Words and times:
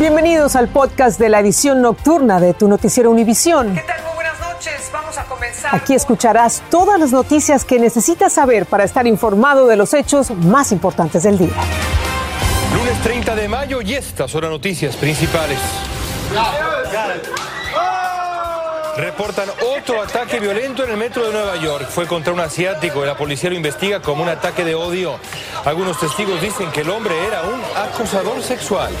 Bienvenidos 0.00 0.56
al 0.56 0.68
podcast 0.68 1.20
de 1.20 1.28
la 1.28 1.40
edición 1.40 1.82
nocturna 1.82 2.40
de 2.40 2.54
tu 2.54 2.68
noticiero 2.68 3.10
Univisión. 3.10 3.74
¿Qué 3.74 3.82
tal? 3.82 4.02
Muy 4.04 4.14
buenas 4.14 4.40
noches. 4.40 4.90
Vamos 4.90 5.18
a 5.18 5.24
comenzar. 5.24 5.74
Aquí 5.74 5.92
escucharás 5.92 6.62
todas 6.70 6.98
las 6.98 7.12
noticias 7.12 7.66
que 7.66 7.78
necesitas 7.78 8.32
saber 8.32 8.64
para 8.64 8.84
estar 8.84 9.06
informado 9.06 9.66
de 9.66 9.76
los 9.76 9.92
hechos 9.92 10.30
más 10.30 10.72
importantes 10.72 11.24
del 11.24 11.36
día. 11.36 11.52
Lunes 12.74 12.98
30 13.02 13.34
de 13.34 13.46
mayo 13.46 13.82
y 13.82 13.92
estas 13.92 14.30
son 14.30 14.40
las 14.40 14.50
noticias 14.50 14.96
principales. 14.96 15.58
Reportan 18.96 19.50
otro 19.76 20.02
ataque 20.02 20.40
violento 20.40 20.82
en 20.84 20.92
el 20.92 20.96
metro 20.96 21.26
de 21.26 21.32
Nueva 21.34 21.56
York. 21.56 21.86
Fue 21.90 22.06
contra 22.06 22.32
un 22.32 22.40
asiático 22.40 23.04
y 23.04 23.06
la 23.06 23.18
policía 23.18 23.50
lo 23.50 23.56
investiga 23.56 24.00
como 24.00 24.22
un 24.22 24.30
ataque 24.30 24.64
de 24.64 24.74
odio. 24.74 25.18
Algunos 25.66 26.00
testigos 26.00 26.40
dicen 26.40 26.70
que 26.72 26.80
el 26.80 26.88
hombre 26.88 27.14
era 27.26 27.42
un 27.42 27.60
acosador 27.76 28.42
sexual. 28.42 28.94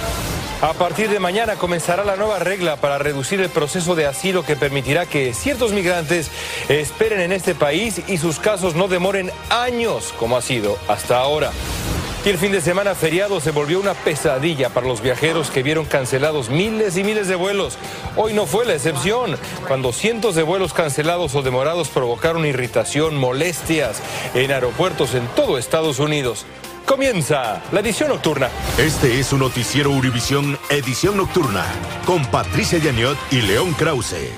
A 0.62 0.74
partir 0.74 1.08
de 1.08 1.18
mañana 1.20 1.56
comenzará 1.56 2.04
la 2.04 2.16
nueva 2.16 2.38
regla 2.38 2.76
para 2.76 2.98
reducir 2.98 3.40
el 3.40 3.48
proceso 3.48 3.94
de 3.94 4.04
asilo 4.04 4.44
que 4.44 4.56
permitirá 4.56 5.06
que 5.06 5.32
ciertos 5.32 5.72
migrantes 5.72 6.30
esperen 6.68 7.20
en 7.22 7.32
este 7.32 7.54
país 7.54 8.02
y 8.06 8.18
sus 8.18 8.38
casos 8.38 8.74
no 8.74 8.86
demoren 8.86 9.32
años 9.48 10.12
como 10.18 10.36
ha 10.36 10.42
sido 10.42 10.76
hasta 10.86 11.18
ahora. 11.18 11.50
Y 12.26 12.28
el 12.28 12.36
fin 12.36 12.52
de 12.52 12.60
semana 12.60 12.94
feriado 12.94 13.40
se 13.40 13.52
volvió 13.52 13.80
una 13.80 13.94
pesadilla 13.94 14.68
para 14.68 14.86
los 14.86 15.00
viajeros 15.00 15.50
que 15.50 15.62
vieron 15.62 15.86
cancelados 15.86 16.50
miles 16.50 16.98
y 16.98 17.04
miles 17.04 17.26
de 17.26 17.36
vuelos. 17.36 17.78
Hoy 18.14 18.34
no 18.34 18.44
fue 18.44 18.66
la 18.66 18.74
excepción, 18.74 19.38
cuando 19.66 19.94
cientos 19.94 20.34
de 20.34 20.42
vuelos 20.42 20.74
cancelados 20.74 21.34
o 21.34 21.40
demorados 21.40 21.88
provocaron 21.88 22.44
irritación, 22.44 23.16
molestias 23.16 24.02
en 24.34 24.52
aeropuertos 24.52 25.14
en 25.14 25.26
todo 25.28 25.56
Estados 25.56 25.98
Unidos. 25.98 26.44
Comienza 26.86 27.62
la 27.72 27.80
edición 27.80 28.08
nocturna. 28.10 28.48
Este 28.78 29.20
es 29.20 29.32
un 29.32 29.40
noticiero 29.40 29.90
Univisión 29.90 30.58
Edición 30.70 31.16
Nocturna 31.16 31.64
con 32.04 32.24
Patricia 32.26 32.78
Yaniot 32.78 33.16
y 33.30 33.42
León 33.42 33.72
Krause. 33.74 34.30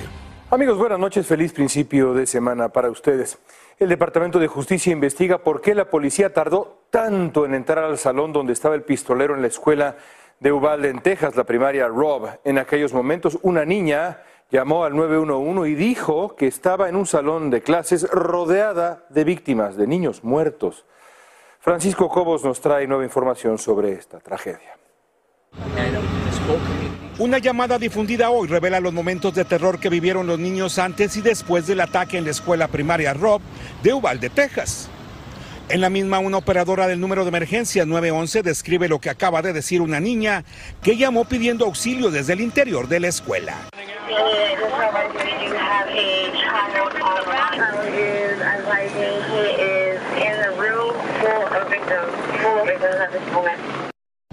Amigos, 0.51 0.77
buenas 0.77 0.99
noches, 0.99 1.25
feliz 1.25 1.51
principio 1.51 2.13
de 2.13 2.27
semana 2.27 2.69
para 2.69 2.91
ustedes. 2.91 3.39
El 3.79 3.89
Departamento 3.89 4.37
de 4.37 4.47
Justicia 4.47 4.93
investiga 4.93 5.39
por 5.39 5.61
qué 5.61 5.73
la 5.73 5.89
policía 5.89 6.31
tardó 6.31 6.85
tanto 6.91 7.45
en 7.45 7.55
entrar 7.55 7.83
al 7.83 7.97
salón 7.97 8.31
donde 8.31 8.53
estaba 8.53 8.75
el 8.75 8.83
pistolero 8.83 9.33
en 9.35 9.41
la 9.41 9.47
escuela 9.47 9.97
de 10.39 10.51
Uvalde, 10.51 10.89
en 10.89 11.01
Texas, 11.01 11.35
la 11.35 11.45
primaria 11.45 11.87
Rob. 11.87 12.29
En 12.43 12.59
aquellos 12.59 12.93
momentos, 12.93 13.39
una 13.41 13.65
niña 13.65 14.21
llamó 14.51 14.83
al 14.83 14.95
911 14.95 15.69
y 15.71 15.75
dijo 15.75 16.35
que 16.35 16.45
estaba 16.45 16.87
en 16.87 16.95
un 16.95 17.07
salón 17.07 17.49
de 17.49 17.61
clases 17.61 18.07
rodeada 18.11 19.05
de 19.09 19.23
víctimas, 19.23 19.75
de 19.75 19.87
niños 19.87 20.23
muertos. 20.23 20.85
Francisco 21.63 22.09
Cobos 22.09 22.43
nos 22.43 22.59
trae 22.59 22.85
nueva 22.85 23.05
información 23.05 23.57
sobre 23.57 23.93
esta 23.93 24.19
tragedia. 24.19 24.77
Una 27.19 27.37
llamada 27.37 27.79
difundida 27.79 28.31
hoy 28.31 28.49
revela 28.49 28.81
los 28.81 28.91
momentos 28.91 29.33
de 29.33 29.45
terror 29.45 29.79
que 29.79 29.87
vivieron 29.87 30.27
los 30.27 30.37
niños 30.37 30.77
antes 30.77 31.15
y 31.15 31.21
después 31.21 31.65
del 31.65 31.79
ataque 31.79 32.17
en 32.17 32.25
la 32.25 32.31
escuela 32.31 32.67
primaria 32.67 33.13
Rob 33.13 33.41
de 33.81 33.93
Uvalde, 33.93 34.29
Texas. 34.29 34.89
En 35.69 35.79
la 35.79 35.89
misma, 35.89 36.19
una 36.19 36.35
operadora 36.35 36.85
del 36.85 36.99
número 36.99 37.23
de 37.23 37.29
emergencia 37.29 37.85
911 37.85 38.43
describe 38.43 38.89
lo 38.89 38.99
que 38.99 39.09
acaba 39.09 39.41
de 39.41 39.53
decir 39.53 39.79
una 39.79 40.01
niña 40.01 40.43
que 40.81 40.97
llamó 40.97 41.23
pidiendo 41.23 41.63
auxilio 41.63 42.11
desde 42.11 42.33
el 42.33 42.41
interior 42.41 42.89
de 42.89 42.99
la 42.99 43.07
escuela. 43.07 43.55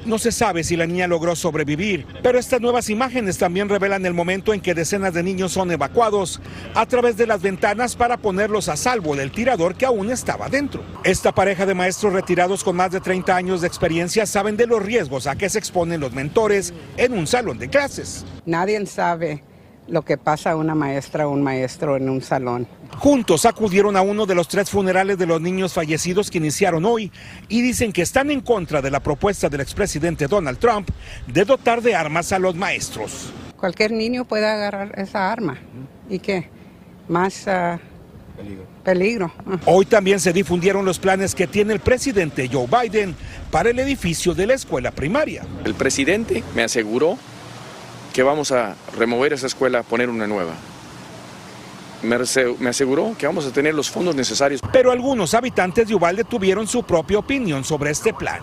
No 0.04 0.18
se 0.18 0.32
sabe 0.32 0.64
si 0.64 0.76
la 0.76 0.86
niña 0.86 1.06
logró 1.06 1.36
sobrevivir, 1.36 2.06
pero 2.22 2.38
estas 2.38 2.60
nuevas 2.60 2.88
imágenes 2.88 3.36
también 3.36 3.68
revelan 3.68 4.06
el 4.06 4.14
momento 4.14 4.54
en 4.54 4.60
que 4.60 4.74
decenas 4.74 5.12
de 5.12 5.22
niños 5.22 5.52
son 5.52 5.70
evacuados 5.70 6.40
a 6.74 6.86
través 6.86 7.16
de 7.16 7.26
las 7.26 7.42
ventanas 7.42 7.96
para 7.96 8.16
ponerlos 8.16 8.68
a 8.68 8.76
salvo 8.76 9.14
del 9.14 9.30
tirador 9.30 9.74
que 9.76 9.86
aún 9.86 10.10
estaba 10.10 10.48
dentro. 10.48 10.82
Esta 11.04 11.32
pareja 11.32 11.66
de 11.66 11.74
maestros 11.74 12.14
retirados 12.14 12.64
con 12.64 12.76
más 12.76 12.92
de 12.92 13.00
30 13.00 13.36
años 13.36 13.60
de 13.60 13.68
experiencia 13.68 14.24
saben 14.24 14.56
de 14.56 14.66
los 14.66 14.82
riesgos 14.82 15.26
a 15.26 15.36
que 15.36 15.50
se 15.50 15.58
exponen 15.58 16.00
los 16.00 16.12
mentores 16.12 16.72
en 16.96 17.12
un 17.12 17.26
salón 17.26 17.58
de 17.58 17.68
clases. 17.68 18.24
Nadie 18.46 18.84
sabe 18.86 19.44
lo 19.86 20.02
que 20.02 20.16
pasa 20.16 20.52
a 20.52 20.56
una 20.56 20.74
maestra 20.74 21.28
o 21.28 21.30
un 21.30 21.42
maestro 21.42 21.96
en 21.96 22.08
un 22.08 22.22
salón. 22.22 22.66
Juntos 22.98 23.46
acudieron 23.46 23.96
a 23.96 24.02
uno 24.02 24.26
de 24.26 24.34
los 24.34 24.48
tres 24.48 24.68
funerales 24.68 25.16
de 25.16 25.26
los 25.26 25.40
niños 25.40 25.72
fallecidos 25.72 26.30
que 26.30 26.38
iniciaron 26.38 26.84
hoy 26.84 27.10
y 27.48 27.62
dicen 27.62 27.92
que 27.92 28.02
están 28.02 28.30
en 28.30 28.40
contra 28.40 28.82
de 28.82 28.90
la 28.90 29.00
propuesta 29.00 29.48
del 29.48 29.60
expresidente 29.60 30.26
Donald 30.26 30.58
Trump 30.58 30.90
de 31.26 31.44
dotar 31.44 31.80
de 31.80 31.94
armas 31.94 32.32
a 32.32 32.38
los 32.38 32.54
maestros. 32.54 33.32
Cualquier 33.56 33.92
niño 33.92 34.24
puede 34.24 34.46
agarrar 34.46 34.98
esa 34.98 35.32
arma. 35.32 35.58
¿Y 36.08 36.18
qué? 36.18 36.48
Más 37.08 37.46
uh, 37.46 37.78
peligro. 38.36 38.66
peligro. 38.84 39.32
Hoy 39.66 39.86
también 39.86 40.20
se 40.20 40.32
difundieron 40.32 40.84
los 40.84 40.98
planes 40.98 41.34
que 41.34 41.46
tiene 41.46 41.72
el 41.72 41.80
presidente 41.80 42.48
Joe 42.52 42.66
Biden 42.66 43.14
para 43.50 43.70
el 43.70 43.78
edificio 43.78 44.34
de 44.34 44.46
la 44.46 44.54
escuela 44.54 44.90
primaria. 44.90 45.44
El 45.64 45.74
presidente 45.74 46.42
me 46.54 46.62
aseguró 46.62 47.18
que 48.12 48.22
vamos 48.22 48.52
a 48.52 48.76
remover 48.98 49.32
esa 49.32 49.46
escuela, 49.46 49.82
poner 49.82 50.10
una 50.10 50.26
nueva. 50.26 50.52
Me, 52.02 52.68
aseguró 52.68 53.14
que 53.18 53.26
vamos 53.26 53.46
a 53.46 53.52
tener 53.52 53.74
los 53.74 53.90
fondos 53.90 54.14
necesarios. 54.14 54.60
Pero 54.72 54.90
algunos 54.90 55.34
habitantes 55.34 55.88
de 55.88 55.94
Uvalde 55.94 56.24
tuvieron 56.24 56.66
su 56.66 56.82
propia 56.82 57.18
opinión 57.18 57.64
sobre 57.64 57.90
este 57.90 58.14
plan. 58.14 58.40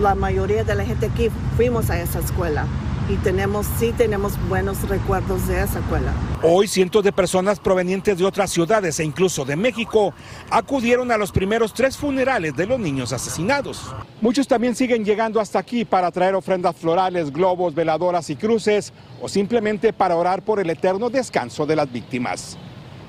La 0.00 0.14
mayoría 0.14 0.64
de 0.64 0.74
la 0.74 0.84
gente 0.84 1.06
aquí 1.06 1.28
fuimos 1.56 1.90
a 1.90 2.00
esa 2.00 2.18
escuela 2.20 2.66
y 3.08 3.16
tenemos, 3.16 3.66
sí 3.78 3.92
tenemos 3.96 4.32
buenos 4.48 4.88
recuerdos 4.88 5.46
de 5.46 5.62
esa 5.62 5.80
escuela. 5.80 6.12
Hoy 6.42 6.66
cientos 6.66 7.04
de 7.04 7.12
personas 7.12 7.60
provenientes 7.60 8.18
de 8.18 8.24
otras 8.24 8.50
ciudades 8.50 8.98
e 8.98 9.04
incluso 9.04 9.44
de 9.44 9.56
México 9.56 10.14
acudieron 10.50 11.10
a 11.12 11.18
los 11.18 11.30
primeros 11.30 11.74
tres 11.74 11.96
funerales 11.96 12.56
de 12.56 12.66
los 12.66 12.80
niños 12.80 13.12
asesinados. 13.12 13.94
Muchos 14.20 14.48
también 14.48 14.74
siguen 14.74 15.04
llegando 15.04 15.40
hasta 15.40 15.58
aquí 15.58 15.84
para 15.84 16.10
traer 16.10 16.34
ofrendas 16.34 16.76
florales, 16.76 17.30
globos, 17.30 17.74
veladoras 17.74 18.30
y 18.30 18.36
cruces 18.36 18.92
o 19.20 19.28
simplemente 19.28 19.92
para 19.92 20.16
orar 20.16 20.42
por 20.42 20.60
el 20.60 20.70
eterno 20.70 21.10
descanso 21.10 21.66
de 21.66 21.76
las 21.76 21.92
víctimas. 21.92 22.56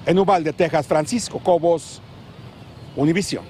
En 0.05 0.19
Uvalde, 0.19 0.53
Texas, 0.53 0.87
Francisco 0.87 1.39
Cobos, 1.39 2.01
Univisión. 2.95 3.43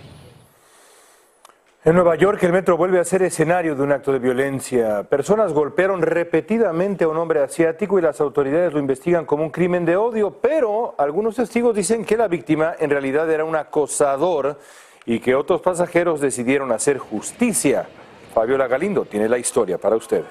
En 1.83 1.93
Nueva 1.93 2.15
York, 2.15 2.41
el 2.41 2.51
metro 2.51 2.77
vuelve 2.77 2.99
a 2.99 3.03
ser 3.03 3.21
escenario 3.21 3.75
de 3.75 3.83
un 3.83 3.91
acto 3.91 4.11
de 4.11 4.17
violencia. 4.17 5.03
Personas 5.03 5.53
golpearon 5.53 6.01
repetidamente 6.01 7.03
a 7.03 7.09
un 7.09 7.17
hombre 7.17 7.41
asiático 7.41 7.99
y 7.99 8.01
las 8.01 8.19
autoridades 8.21 8.73
lo 8.73 8.79
investigan 8.79 9.25
como 9.25 9.43
un 9.43 9.51
crimen 9.51 9.85
de 9.85 9.95
odio, 9.95 10.31
pero 10.41 10.95
algunos 10.97 11.35
testigos 11.35 11.75
dicen 11.75 12.03
que 12.03 12.17
la 12.17 12.27
víctima 12.27 12.73
en 12.79 12.89
realidad 12.89 13.29
era 13.29 13.45
un 13.45 13.55
acosador 13.55 14.57
y 15.05 15.19
que 15.19 15.35
otros 15.35 15.61
pasajeros 15.61 16.21
decidieron 16.21 16.71
hacer 16.71 16.97
justicia. 16.97 17.85
Fabiola 18.33 18.67
Galindo 18.67 19.05
tiene 19.05 19.29
la 19.29 19.37
historia 19.37 19.77
para 19.77 19.95
ustedes. 19.95 20.25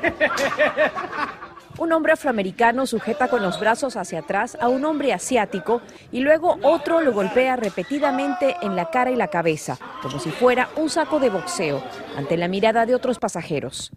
Un 1.78 1.92
hombre 1.92 2.12
afroamericano 2.12 2.86
sujeta 2.86 3.28
con 3.28 3.40
los 3.40 3.60
brazos 3.60 3.96
hacia 3.96 4.18
atrás 4.18 4.58
a 4.60 4.68
un 4.68 4.84
hombre 4.84 5.12
asiático 5.12 5.80
y 6.10 6.20
luego 6.20 6.58
otro 6.62 7.00
lo 7.00 7.12
golpea 7.12 7.54
repetidamente 7.54 8.56
en 8.62 8.74
la 8.74 8.90
cara 8.90 9.12
y 9.12 9.16
la 9.16 9.28
cabeza, 9.28 9.78
como 10.02 10.18
si 10.18 10.30
fuera 10.30 10.68
un 10.74 10.90
saco 10.90 11.20
de 11.20 11.30
boxeo, 11.30 11.80
ante 12.16 12.36
la 12.36 12.48
mirada 12.48 12.84
de 12.84 12.96
otros 12.96 13.20
pasajeros. 13.20 13.92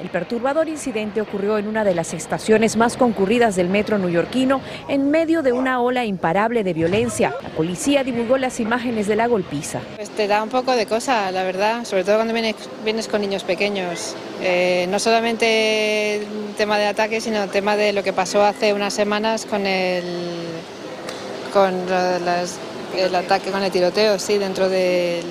El 0.00 0.10
perturbador 0.10 0.68
incidente 0.68 1.22
ocurrió 1.22 1.56
en 1.56 1.66
una 1.66 1.82
de 1.82 1.94
las 1.94 2.12
estaciones 2.12 2.76
más 2.76 2.96
concurridas 2.96 3.56
del 3.56 3.68
metro 3.68 3.96
neoyorquino 3.96 4.60
en 4.88 5.10
medio 5.10 5.42
de 5.42 5.52
una 5.52 5.80
ola 5.80 6.04
imparable 6.04 6.64
de 6.64 6.74
violencia. 6.74 7.34
La 7.42 7.48
policía 7.50 8.04
divulgó 8.04 8.36
las 8.36 8.60
imágenes 8.60 9.06
de 9.06 9.16
la 9.16 9.26
golpiza. 9.26 9.80
Pues 9.96 10.10
te 10.10 10.26
da 10.26 10.42
un 10.42 10.50
poco 10.50 10.72
de 10.72 10.86
cosa, 10.86 11.30
la 11.30 11.44
verdad, 11.44 11.84
sobre 11.84 12.04
todo 12.04 12.16
cuando 12.16 12.34
vienes, 12.34 13.08
con 13.08 13.22
niños 13.22 13.44
pequeños. 13.44 14.14
Eh, 14.42 14.86
no 14.90 14.98
solamente 14.98 16.16
el 16.16 16.54
tema 16.58 16.76
de 16.76 16.86
ataque, 16.86 17.20
sino 17.22 17.42
el 17.42 17.50
tema 17.50 17.76
de 17.76 17.94
lo 17.94 18.02
que 18.02 18.12
pasó 18.12 18.44
hace 18.44 18.74
unas 18.74 18.92
semanas 18.92 19.46
con 19.46 19.66
el, 19.66 20.04
con 21.54 21.74
el 22.98 23.14
ataque, 23.14 23.50
con 23.50 23.62
el 23.62 23.72
tiroteo, 23.72 24.18
sí, 24.18 24.36
dentro 24.36 24.68
del 24.68 25.24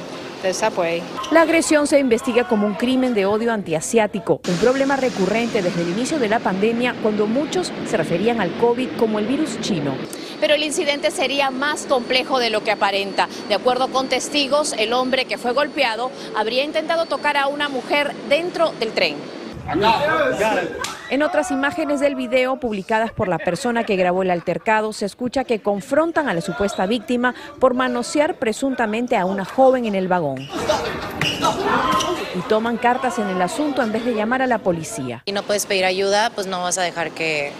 la 1.31 1.41
agresión 1.41 1.87
se 1.87 1.99
investiga 1.99 2.47
como 2.47 2.67
un 2.67 2.75
crimen 2.75 3.13
de 3.13 3.25
odio 3.25 3.51
antiasiático, 3.51 4.41
un 4.47 4.57
problema 4.57 4.95
recurrente 4.95 5.61
desde 5.61 5.81
el 5.81 5.89
inicio 5.89 6.19
de 6.19 6.29
la 6.29 6.39
pandemia 6.39 6.95
cuando 7.01 7.25
muchos 7.25 7.71
se 7.87 7.97
referían 7.97 8.41
al 8.41 8.55
COVID 8.57 8.89
como 8.97 9.19
el 9.19 9.25
virus 9.25 9.59
chino 9.61 9.93
pero 10.39 10.53
el 10.53 10.63
incidente 10.63 11.11
sería 11.11 11.49
más 11.49 11.85
complejo 11.85 12.39
de 12.39 12.49
lo 12.49 12.63
que 12.63 12.71
aparenta. 12.71 13.27
De 13.47 13.55
acuerdo 13.55 13.87
con 13.87 14.09
testigos, 14.09 14.73
el 14.77 14.93
hombre 14.93 15.25
que 15.25 15.37
fue 15.37 15.53
golpeado 15.53 16.11
habría 16.35 16.63
intentado 16.63 17.05
tocar 17.05 17.37
a 17.37 17.47
una 17.47 17.69
mujer 17.69 18.13
dentro 18.29 18.71
del 18.79 18.91
tren. 18.91 19.15
En 21.11 21.21
otras 21.21 21.51
imágenes 21.51 21.99
del 21.99 22.15
video 22.15 22.55
publicadas 22.55 23.11
por 23.11 23.27
la 23.27 23.37
persona 23.37 23.83
que 23.83 23.95
grabó 23.95 24.23
el 24.23 24.31
altercado, 24.31 24.91
se 24.91 25.05
escucha 25.05 25.43
que 25.43 25.59
confrontan 25.59 26.27
a 26.29 26.33
la 26.33 26.41
supuesta 26.41 26.87
víctima 26.87 27.35
por 27.59 27.75
manosear 27.75 28.35
presuntamente 28.35 29.15
a 29.15 29.25
una 29.25 29.45
joven 29.45 29.85
en 29.85 29.93
el 29.93 30.07
vagón. 30.07 30.47
Y 32.33 32.39
toman 32.49 32.77
cartas 32.77 33.19
en 33.19 33.27
el 33.27 33.39
asunto 33.39 33.83
en 33.83 33.91
vez 33.91 34.03
de 34.03 34.15
llamar 34.15 34.41
a 34.41 34.47
la 34.47 34.57
policía. 34.57 35.21
Y 35.25 35.31
no 35.31 35.43
puedes 35.43 35.67
pedir 35.67 35.85
ayuda, 35.85 36.31
pues 36.31 36.47
no 36.47 36.63
vas 36.63 36.79
a 36.79 36.81
dejar 36.81 37.11
que, 37.11 37.51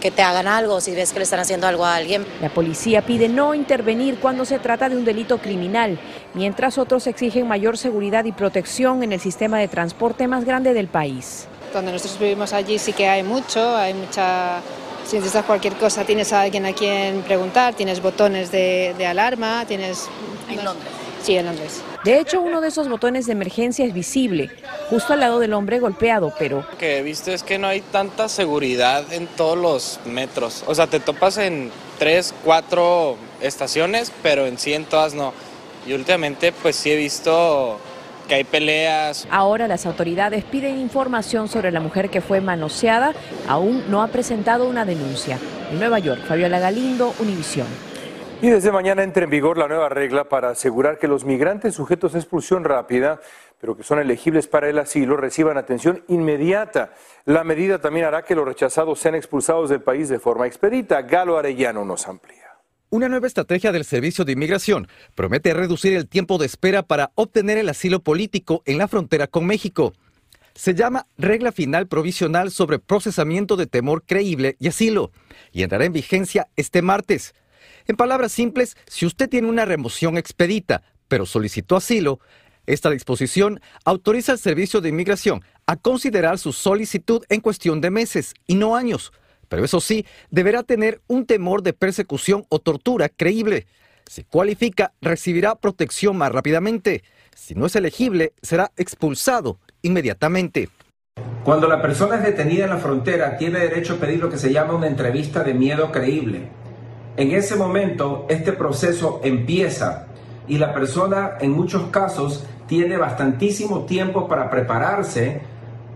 que 0.00 0.10
te 0.10 0.22
hagan 0.22 0.48
algo 0.48 0.80
si 0.80 0.94
ves 0.94 1.12
que 1.12 1.18
le 1.18 1.24
están 1.24 1.40
haciendo 1.40 1.66
algo 1.66 1.84
a 1.84 1.94
alguien. 1.94 2.26
La 2.40 2.48
policía 2.48 3.02
pide 3.02 3.28
no 3.28 3.54
intervenir 3.54 4.18
cuando 4.20 4.46
se 4.46 4.58
trata 4.58 4.88
de 4.88 4.96
un 4.96 5.04
delito 5.04 5.36
criminal, 5.36 5.98
mientras 6.32 6.78
otros 6.78 7.06
exigen 7.08 7.46
mayor 7.46 7.76
seguridad 7.76 8.24
y 8.24 8.32
protección 8.32 9.02
en 9.02 9.12
el 9.12 9.20
sistema 9.20 9.58
de 9.58 9.68
transporte 9.68 10.26
más 10.28 10.46
grande 10.46 10.72
del 10.72 10.88
país 10.88 11.46
donde 11.78 11.92
nosotros 11.92 12.18
vivimos 12.18 12.52
allí 12.52 12.78
sí 12.78 12.92
que 12.92 13.08
hay 13.08 13.22
mucho, 13.22 13.76
hay 13.76 13.94
mucha... 13.94 14.60
Si 15.06 15.16
necesitas 15.16 15.44
cualquier 15.44 15.74
cosa, 15.74 16.04
tienes 16.04 16.32
a 16.32 16.40
alguien 16.40 16.64
a 16.64 16.72
quien 16.72 17.20
preguntar, 17.22 17.74
tienes 17.74 18.00
botones 18.00 18.50
de, 18.50 18.94
de 18.96 19.06
alarma, 19.06 19.64
tienes... 19.66 20.08
¿En 20.48 20.64
Londres? 20.64 20.88
Sí, 21.22 21.36
en 21.36 21.46
Londres. 21.46 21.82
De 22.04 22.20
hecho, 22.20 22.40
uno 22.40 22.60
de 22.60 22.68
esos 22.68 22.88
botones 22.88 23.26
de 23.26 23.32
emergencia 23.32 23.84
es 23.86 23.94
visible, 23.94 24.50
justo 24.90 25.14
al 25.14 25.20
lado 25.20 25.38
del 25.40 25.54
hombre 25.54 25.78
golpeado, 25.78 26.34
pero... 26.38 26.66
Lo 26.70 26.78
que 26.78 26.98
he 26.98 27.02
visto 27.02 27.32
es 27.32 27.42
que 27.42 27.58
no 27.58 27.66
hay 27.66 27.80
tanta 27.80 28.28
seguridad 28.28 29.10
en 29.12 29.26
todos 29.26 29.56
los 29.56 30.00
metros. 30.04 30.64
O 30.66 30.74
sea, 30.74 30.86
te 30.86 31.00
topas 31.00 31.38
en 31.38 31.70
tres, 31.98 32.34
cuatro 32.44 33.16
estaciones, 33.40 34.12
pero 34.22 34.46
en 34.46 34.58
sí 34.58 34.74
en 34.74 34.84
todas 34.84 35.14
no. 35.14 35.32
Y 35.86 35.94
últimamente, 35.94 36.52
pues 36.52 36.76
sí 36.76 36.90
he 36.90 36.96
visto 36.96 37.78
que 38.24 38.34
hay 38.36 38.44
peleas. 38.44 39.26
Ahora 39.30 39.68
las 39.68 39.86
autoridades 39.86 40.44
piden 40.44 40.78
información 40.78 41.48
sobre 41.48 41.70
la 41.70 41.80
mujer 41.80 42.10
que 42.10 42.20
fue 42.20 42.40
manoseada. 42.40 43.12
Aún 43.48 43.84
no 43.90 44.02
ha 44.02 44.08
presentado 44.08 44.68
una 44.68 44.84
denuncia. 44.84 45.38
En 45.70 45.78
Nueva 45.78 45.98
York, 45.98 46.20
Fabiola 46.26 46.58
Galindo, 46.58 47.14
Univisión. 47.18 47.66
Y 48.42 48.50
desde 48.50 48.72
mañana 48.72 49.02
entra 49.02 49.24
en 49.24 49.30
vigor 49.30 49.56
la 49.56 49.68
nueva 49.68 49.88
regla 49.88 50.28
para 50.28 50.50
asegurar 50.50 50.98
que 50.98 51.08
los 51.08 51.24
migrantes 51.24 51.74
sujetos 51.74 52.14
a 52.14 52.18
expulsión 52.18 52.64
rápida, 52.64 53.20
pero 53.58 53.76
que 53.76 53.82
son 53.82 53.98
elegibles 54.00 54.48
para 54.48 54.68
el 54.68 54.78
asilo, 54.78 55.16
reciban 55.16 55.56
atención 55.56 56.04
inmediata. 56.08 56.90
La 57.24 57.42
medida 57.42 57.78
también 57.78 58.04
hará 58.04 58.22
que 58.22 58.34
los 58.34 58.44
rechazados 58.44 58.98
sean 58.98 59.14
expulsados 59.14 59.70
del 59.70 59.80
país 59.80 60.10
de 60.10 60.18
forma 60.18 60.46
expedita. 60.46 61.00
Galo 61.02 61.38
Arellano 61.38 61.84
nos 61.84 62.06
amplía. 62.06 62.43
Una 62.94 63.08
nueva 63.08 63.26
estrategia 63.26 63.72
del 63.72 63.84
Servicio 63.84 64.24
de 64.24 64.30
Inmigración 64.30 64.86
promete 65.16 65.52
reducir 65.52 65.94
el 65.94 66.06
tiempo 66.06 66.38
de 66.38 66.46
espera 66.46 66.84
para 66.84 67.10
obtener 67.16 67.58
el 67.58 67.68
asilo 67.68 68.04
político 68.04 68.62
en 68.66 68.78
la 68.78 68.86
frontera 68.86 69.26
con 69.26 69.46
México. 69.46 69.94
Se 70.54 70.76
llama 70.76 71.08
Regla 71.18 71.50
Final 71.50 71.88
Provisional 71.88 72.52
sobre 72.52 72.78
Procesamiento 72.78 73.56
de 73.56 73.66
Temor 73.66 74.04
Creíble 74.06 74.54
y 74.60 74.68
Asilo 74.68 75.10
y 75.50 75.64
entrará 75.64 75.86
en 75.86 75.92
vigencia 75.92 76.46
este 76.54 76.82
martes. 76.82 77.34
En 77.88 77.96
palabras 77.96 78.30
simples, 78.30 78.76
si 78.86 79.06
usted 79.06 79.28
tiene 79.28 79.48
una 79.48 79.64
remoción 79.64 80.16
expedita, 80.16 80.84
pero 81.08 81.26
solicitó 81.26 81.74
asilo, 81.74 82.20
esta 82.66 82.90
disposición 82.90 83.60
autoriza 83.84 84.30
al 84.30 84.38
Servicio 84.38 84.80
de 84.80 84.90
Inmigración 84.90 85.42
a 85.66 85.74
considerar 85.74 86.38
su 86.38 86.52
solicitud 86.52 87.24
en 87.28 87.40
cuestión 87.40 87.80
de 87.80 87.90
meses 87.90 88.34
y 88.46 88.54
no 88.54 88.76
años 88.76 89.10
pero 89.54 89.66
eso 89.66 89.80
sí, 89.80 90.04
deberá 90.32 90.64
tener 90.64 91.00
un 91.06 91.26
temor 91.26 91.62
de 91.62 91.72
persecución 91.72 92.44
o 92.48 92.58
tortura 92.58 93.08
creíble. 93.08 93.68
Si 94.04 94.24
cualifica, 94.24 94.92
recibirá 95.00 95.54
protección 95.54 96.16
más 96.16 96.32
rápidamente. 96.32 97.04
Si 97.36 97.54
no 97.54 97.66
es 97.66 97.76
elegible, 97.76 98.32
será 98.42 98.72
expulsado 98.76 99.60
inmediatamente. 99.82 100.70
Cuando 101.44 101.68
la 101.68 101.80
persona 101.80 102.16
es 102.16 102.24
detenida 102.24 102.64
en 102.64 102.70
la 102.70 102.78
frontera, 102.78 103.36
tiene 103.36 103.60
derecho 103.60 103.94
a 103.94 103.96
pedir 103.98 104.18
lo 104.18 104.28
que 104.28 104.38
se 104.38 104.52
llama 104.52 104.74
una 104.74 104.88
entrevista 104.88 105.44
de 105.44 105.54
miedo 105.54 105.92
creíble. 105.92 106.48
En 107.16 107.30
ese 107.30 107.54
momento, 107.54 108.26
este 108.28 108.54
proceso 108.54 109.20
empieza 109.22 110.08
y 110.48 110.58
la 110.58 110.74
persona 110.74 111.34
en 111.40 111.52
muchos 111.52 111.90
casos 111.90 112.44
tiene 112.66 112.96
bastantísimo 112.96 113.84
tiempo 113.84 114.26
para 114.26 114.50
prepararse, 114.50 115.42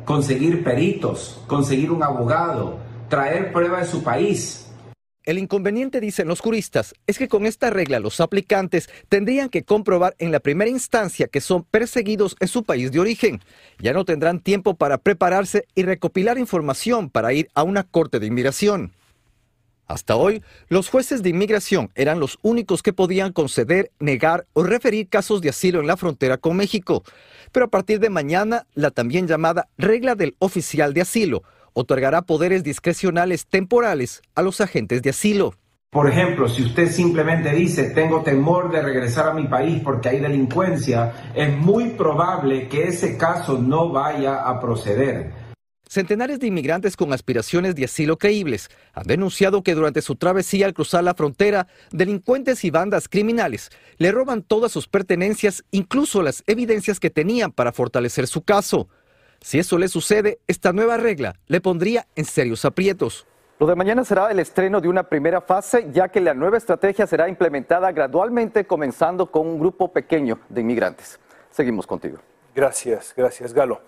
conseguir 0.04 0.62
peritos, 0.62 1.42
conseguir 1.48 1.90
un 1.90 2.04
abogado, 2.04 2.86
traer 3.08 3.52
prueba 3.52 3.80
de 3.80 3.86
su 3.86 4.02
país. 4.02 4.64
El 5.24 5.36
inconveniente, 5.36 6.00
dicen 6.00 6.26
los 6.26 6.40
juristas, 6.40 6.94
es 7.06 7.18
que 7.18 7.28
con 7.28 7.44
esta 7.44 7.68
regla 7.68 8.00
los 8.00 8.18
aplicantes 8.18 8.88
tendrían 9.10 9.50
que 9.50 9.62
comprobar 9.62 10.14
en 10.18 10.32
la 10.32 10.40
primera 10.40 10.70
instancia 10.70 11.28
que 11.28 11.42
son 11.42 11.64
perseguidos 11.64 12.34
en 12.40 12.48
su 12.48 12.64
país 12.64 12.92
de 12.92 13.00
origen. 13.00 13.42
Ya 13.78 13.92
no 13.92 14.06
tendrán 14.06 14.40
tiempo 14.40 14.74
para 14.74 14.96
prepararse 14.96 15.66
y 15.74 15.82
recopilar 15.82 16.38
información 16.38 17.10
para 17.10 17.34
ir 17.34 17.50
a 17.52 17.62
una 17.62 17.84
corte 17.84 18.20
de 18.20 18.26
inmigración. 18.26 18.94
Hasta 19.86 20.16
hoy, 20.16 20.42
los 20.68 20.88
jueces 20.88 21.22
de 21.22 21.28
inmigración 21.28 21.90
eran 21.94 22.20
los 22.20 22.38
únicos 22.40 22.82
que 22.82 22.94
podían 22.94 23.32
conceder, 23.32 23.90
negar 23.98 24.46
o 24.54 24.62
referir 24.62 25.08
casos 25.08 25.42
de 25.42 25.50
asilo 25.50 25.80
en 25.80 25.86
la 25.86 25.98
frontera 25.98 26.38
con 26.38 26.56
México. 26.56 27.04
Pero 27.52 27.66
a 27.66 27.70
partir 27.70 28.00
de 28.00 28.08
mañana, 28.08 28.66
la 28.74 28.90
también 28.90 29.26
llamada 29.26 29.68
regla 29.76 30.14
del 30.14 30.36
oficial 30.38 30.94
de 30.94 31.02
asilo 31.02 31.42
otorgará 31.78 32.22
poderes 32.22 32.64
discrecionales 32.64 33.46
temporales 33.46 34.20
a 34.34 34.42
los 34.42 34.60
agentes 34.60 35.00
de 35.00 35.10
asilo. 35.10 35.54
Por 35.90 36.10
ejemplo, 36.10 36.48
si 36.48 36.64
usted 36.64 36.90
simplemente 36.90 37.50
dice, 37.52 37.90
tengo 37.90 38.22
temor 38.22 38.70
de 38.72 38.82
regresar 38.82 39.28
a 39.28 39.32
mi 39.32 39.46
país 39.46 39.80
porque 39.82 40.08
hay 40.08 40.20
delincuencia, 40.20 41.30
es 41.34 41.56
muy 41.56 41.90
probable 41.90 42.68
que 42.68 42.88
ese 42.88 43.16
caso 43.16 43.58
no 43.58 43.90
vaya 43.90 44.42
a 44.42 44.60
proceder. 44.60 45.32
Centenares 45.88 46.40
de 46.40 46.48
inmigrantes 46.48 46.96
con 46.96 47.14
aspiraciones 47.14 47.74
de 47.74 47.84
asilo 47.84 48.18
creíbles 48.18 48.68
han 48.92 49.06
denunciado 49.06 49.62
que 49.62 49.74
durante 49.74 50.02
su 50.02 50.16
travesía 50.16 50.66
al 50.66 50.74
cruzar 50.74 51.02
la 51.04 51.14
frontera, 51.14 51.68
delincuentes 51.92 52.64
y 52.64 52.70
bandas 52.70 53.08
criminales 53.08 53.70
le 53.96 54.12
roban 54.12 54.42
todas 54.42 54.72
sus 54.72 54.88
pertenencias, 54.88 55.64
incluso 55.70 56.22
las 56.22 56.42
evidencias 56.46 57.00
que 57.00 57.08
tenían 57.08 57.52
para 57.52 57.72
fortalecer 57.72 58.26
su 58.26 58.42
caso. 58.42 58.88
Si 59.40 59.58
eso 59.58 59.78
le 59.78 59.88
sucede, 59.88 60.38
esta 60.46 60.72
nueva 60.72 60.96
regla 60.96 61.36
le 61.46 61.60
pondría 61.60 62.06
en 62.16 62.24
serios 62.24 62.64
aprietos. 62.64 63.26
Lo 63.58 63.66
de 63.66 63.74
mañana 63.74 64.04
será 64.04 64.30
el 64.30 64.38
estreno 64.38 64.80
de 64.80 64.88
una 64.88 65.02
primera 65.02 65.40
fase, 65.40 65.88
ya 65.92 66.08
que 66.08 66.20
la 66.20 66.32
nueva 66.32 66.58
estrategia 66.58 67.06
será 67.06 67.28
implementada 67.28 67.90
gradualmente, 67.90 68.66
comenzando 68.66 69.30
con 69.30 69.46
un 69.46 69.58
grupo 69.58 69.92
pequeño 69.92 70.38
de 70.48 70.60
inmigrantes. 70.60 71.18
Seguimos 71.50 71.86
contigo. 71.86 72.18
Gracias, 72.54 73.12
gracias, 73.16 73.52
Galo. 73.52 73.80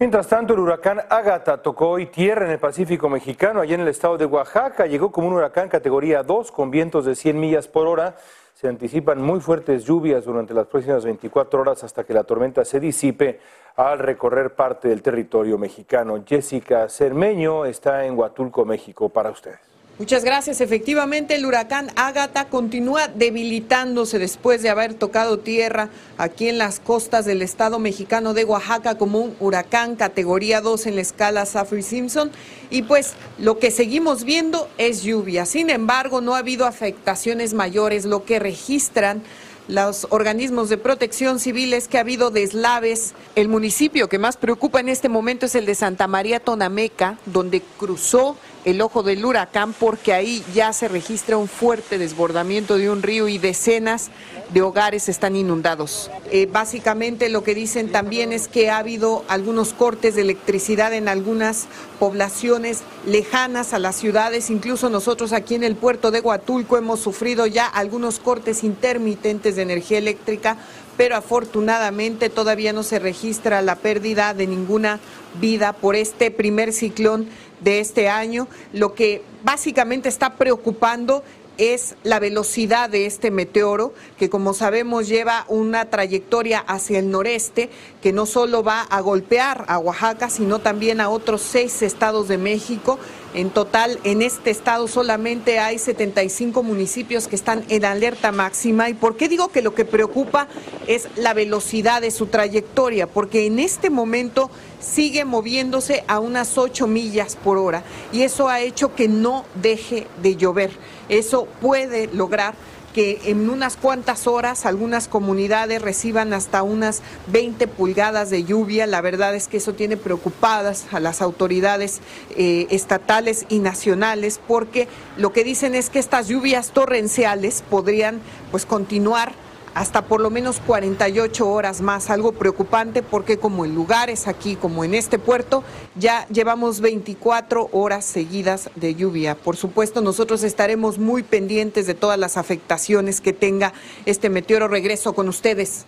Mientras 0.00 0.26
tanto, 0.26 0.54
el 0.54 0.60
huracán 0.60 1.02
Ágata 1.08 1.62
tocó 1.62 1.90
hoy 1.90 2.06
tierra 2.06 2.46
en 2.46 2.50
el 2.50 2.58
Pacífico 2.58 3.08
mexicano, 3.08 3.60
allá 3.60 3.76
en 3.76 3.82
el 3.82 3.88
estado 3.88 4.18
de 4.18 4.26
Oaxaca. 4.26 4.86
Llegó 4.86 5.12
como 5.12 5.28
un 5.28 5.34
huracán 5.34 5.68
categoría 5.68 6.24
2 6.24 6.50
con 6.50 6.72
vientos 6.72 7.04
de 7.04 7.14
100 7.14 7.38
millas 7.38 7.68
por 7.68 7.86
hora. 7.86 8.16
Se 8.54 8.66
anticipan 8.66 9.22
muy 9.22 9.38
fuertes 9.38 9.84
lluvias 9.84 10.24
durante 10.24 10.52
las 10.52 10.66
próximas 10.66 11.04
24 11.04 11.60
horas 11.60 11.84
hasta 11.84 12.02
que 12.02 12.12
la 12.12 12.24
tormenta 12.24 12.64
se 12.64 12.80
disipe 12.80 13.38
al 13.76 14.00
recorrer 14.00 14.56
parte 14.56 14.88
del 14.88 15.00
territorio 15.00 15.58
mexicano. 15.58 16.24
Jessica 16.26 16.88
Cermeño 16.88 17.64
está 17.64 18.04
en 18.04 18.18
Huatulco, 18.18 18.64
México, 18.64 19.08
para 19.10 19.30
ustedes. 19.30 19.73
Muchas 19.96 20.24
gracias. 20.24 20.60
Efectivamente, 20.60 21.36
el 21.36 21.46
huracán 21.46 21.92
Ágata 21.94 22.48
continúa 22.48 23.06
debilitándose 23.06 24.18
después 24.18 24.60
de 24.60 24.68
haber 24.68 24.94
tocado 24.94 25.38
tierra 25.38 25.88
aquí 26.18 26.48
en 26.48 26.58
las 26.58 26.80
costas 26.80 27.26
del 27.26 27.42
estado 27.42 27.78
mexicano 27.78 28.34
de 28.34 28.44
Oaxaca 28.44 28.98
como 28.98 29.20
un 29.20 29.36
huracán 29.38 29.94
categoría 29.94 30.60
2 30.60 30.88
en 30.88 30.96
la 30.96 31.00
escala 31.02 31.46
Saffir-Simpson. 31.46 32.32
Y 32.70 32.82
pues 32.82 33.12
lo 33.38 33.60
que 33.60 33.70
seguimos 33.70 34.24
viendo 34.24 34.68
es 34.78 35.04
lluvia. 35.04 35.46
Sin 35.46 35.70
embargo, 35.70 36.20
no 36.20 36.34
ha 36.34 36.38
habido 36.38 36.66
afectaciones 36.66 37.54
mayores, 37.54 38.04
lo 38.04 38.24
que 38.24 38.40
registran 38.40 39.22
los 39.68 40.08
organismos 40.10 40.68
de 40.68 40.76
protección 40.76 41.38
civil 41.38 41.72
es 41.72 41.86
que 41.86 41.98
ha 41.98 42.00
habido 42.00 42.30
deslaves. 42.30 43.14
El 43.36 43.48
municipio 43.48 44.08
que 44.08 44.18
más 44.18 44.36
preocupa 44.36 44.80
en 44.80 44.88
este 44.88 45.08
momento 45.08 45.46
es 45.46 45.54
el 45.54 45.66
de 45.66 45.76
Santa 45.76 46.08
María 46.08 46.40
Tonameca, 46.40 47.16
donde 47.26 47.62
cruzó 47.78 48.36
el 48.64 48.80
ojo 48.80 49.02
del 49.02 49.24
huracán 49.24 49.72
porque 49.72 50.12
ahí 50.12 50.42
ya 50.54 50.72
se 50.72 50.88
registra 50.88 51.36
un 51.36 51.48
fuerte 51.48 51.98
desbordamiento 51.98 52.78
de 52.78 52.90
un 52.90 53.02
río 53.02 53.28
y 53.28 53.38
decenas 53.38 54.10
de 54.52 54.62
hogares 54.62 55.08
están 55.08 55.36
inundados. 55.36 56.10
Eh, 56.30 56.46
básicamente 56.50 57.28
lo 57.28 57.42
que 57.44 57.54
dicen 57.54 57.92
también 57.92 58.32
es 58.32 58.48
que 58.48 58.70
ha 58.70 58.78
habido 58.78 59.24
algunos 59.28 59.72
cortes 59.72 60.14
de 60.14 60.22
electricidad 60.22 60.94
en 60.94 61.08
algunas 61.08 61.66
poblaciones 61.98 62.82
lejanas 63.06 63.74
a 63.74 63.78
las 63.78 63.96
ciudades, 63.96 64.50
incluso 64.50 64.88
nosotros 64.88 65.32
aquí 65.32 65.54
en 65.54 65.64
el 65.64 65.76
puerto 65.76 66.10
de 66.10 66.20
Huatulco 66.20 66.78
hemos 66.78 67.00
sufrido 67.00 67.46
ya 67.46 67.66
algunos 67.66 68.18
cortes 68.18 68.64
intermitentes 68.64 69.56
de 69.56 69.62
energía 69.62 69.98
eléctrica 69.98 70.58
pero 70.96 71.16
afortunadamente 71.16 72.30
todavía 72.30 72.72
no 72.72 72.82
se 72.82 72.98
registra 72.98 73.62
la 73.62 73.76
pérdida 73.76 74.34
de 74.34 74.46
ninguna 74.46 75.00
vida 75.40 75.72
por 75.72 75.96
este 75.96 76.30
primer 76.30 76.72
ciclón 76.72 77.28
de 77.64 77.80
este 77.80 78.08
año. 78.08 78.46
Lo 78.72 78.94
que 78.94 79.22
básicamente 79.42 80.08
está 80.08 80.34
preocupando 80.34 81.24
es 81.56 81.94
la 82.02 82.18
velocidad 82.18 82.90
de 82.90 83.06
este 83.06 83.30
meteoro, 83.30 83.94
que 84.18 84.28
como 84.28 84.54
sabemos 84.54 85.08
lleva 85.08 85.44
una 85.48 85.88
trayectoria 85.88 86.58
hacia 86.58 86.98
el 86.98 87.10
noreste, 87.10 87.70
que 88.02 88.12
no 88.12 88.26
solo 88.26 88.62
va 88.62 88.82
a 88.82 89.00
golpear 89.00 89.64
a 89.68 89.78
Oaxaca, 89.78 90.30
sino 90.30 90.58
también 90.58 91.00
a 91.00 91.10
otros 91.10 91.42
seis 91.42 91.82
estados 91.82 92.28
de 92.28 92.38
México. 92.38 92.98
En 93.34 93.50
total, 93.50 93.98
en 94.04 94.22
este 94.22 94.50
estado 94.50 94.86
solamente 94.88 95.58
hay 95.58 95.78
75 95.78 96.62
municipios 96.62 97.26
que 97.28 97.36
están 97.36 97.64
en 97.68 97.84
alerta 97.84 98.32
máxima. 98.32 98.88
¿Y 98.88 98.94
por 98.94 99.16
qué 99.16 99.28
digo 99.28 99.48
que 99.48 99.62
lo 99.62 99.74
que 99.74 99.84
preocupa 99.84 100.48
es 100.86 101.08
la 101.16 101.34
velocidad 101.34 102.00
de 102.00 102.10
su 102.10 102.26
trayectoria? 102.26 103.06
Porque 103.06 103.46
en 103.46 103.58
este 103.58 103.90
momento 103.90 104.50
sigue 104.84 105.24
moviéndose 105.24 106.04
a 106.06 106.20
unas 106.20 106.58
8 106.58 106.86
millas 106.86 107.36
por 107.36 107.58
hora 107.58 107.82
y 108.12 108.22
eso 108.22 108.48
ha 108.48 108.60
hecho 108.60 108.94
que 108.94 109.08
no 109.08 109.44
deje 109.54 110.06
de 110.22 110.36
llover. 110.36 110.72
Eso 111.08 111.46
puede 111.60 112.08
lograr 112.08 112.54
que 112.94 113.20
en 113.24 113.50
unas 113.50 113.76
cuantas 113.76 114.28
horas 114.28 114.64
algunas 114.64 115.08
comunidades 115.08 115.82
reciban 115.82 116.32
hasta 116.32 116.62
unas 116.62 117.02
20 117.26 117.66
pulgadas 117.66 118.30
de 118.30 118.44
lluvia. 118.44 118.86
La 118.86 119.00
verdad 119.00 119.34
es 119.34 119.48
que 119.48 119.56
eso 119.56 119.74
tiene 119.74 119.96
preocupadas 119.96 120.86
a 120.92 121.00
las 121.00 121.20
autoridades 121.20 122.00
eh, 122.36 122.68
estatales 122.70 123.46
y 123.48 123.58
nacionales 123.58 124.40
porque 124.46 124.86
lo 125.16 125.32
que 125.32 125.42
dicen 125.42 125.74
es 125.74 125.90
que 125.90 125.98
estas 125.98 126.28
lluvias 126.28 126.70
torrenciales 126.70 127.64
podrían 127.68 128.20
pues 128.52 128.64
continuar 128.64 129.32
hasta 129.74 130.02
por 130.02 130.20
lo 130.20 130.30
menos 130.30 130.60
48 130.60 131.48
horas 131.48 131.80
más, 131.80 132.10
algo 132.10 132.32
preocupante 132.32 133.02
porque 133.02 133.38
como 133.38 133.64
en 133.64 133.74
lugares 133.74 134.28
aquí, 134.28 134.56
como 134.56 134.84
en 134.84 134.94
este 134.94 135.18
puerto, 135.18 135.64
ya 135.96 136.26
llevamos 136.28 136.80
24 136.80 137.68
horas 137.72 138.04
seguidas 138.04 138.70
de 138.76 138.94
lluvia. 138.94 139.34
Por 139.34 139.56
supuesto, 139.56 140.00
nosotros 140.00 140.42
estaremos 140.42 140.98
muy 140.98 141.22
pendientes 141.22 141.86
de 141.86 141.94
todas 141.94 142.18
las 142.18 142.36
afectaciones 142.36 143.20
que 143.20 143.32
tenga 143.32 143.72
este 144.06 144.30
meteoro. 144.30 144.68
Regreso 144.68 145.12
con 145.14 145.28
ustedes. 145.28 145.86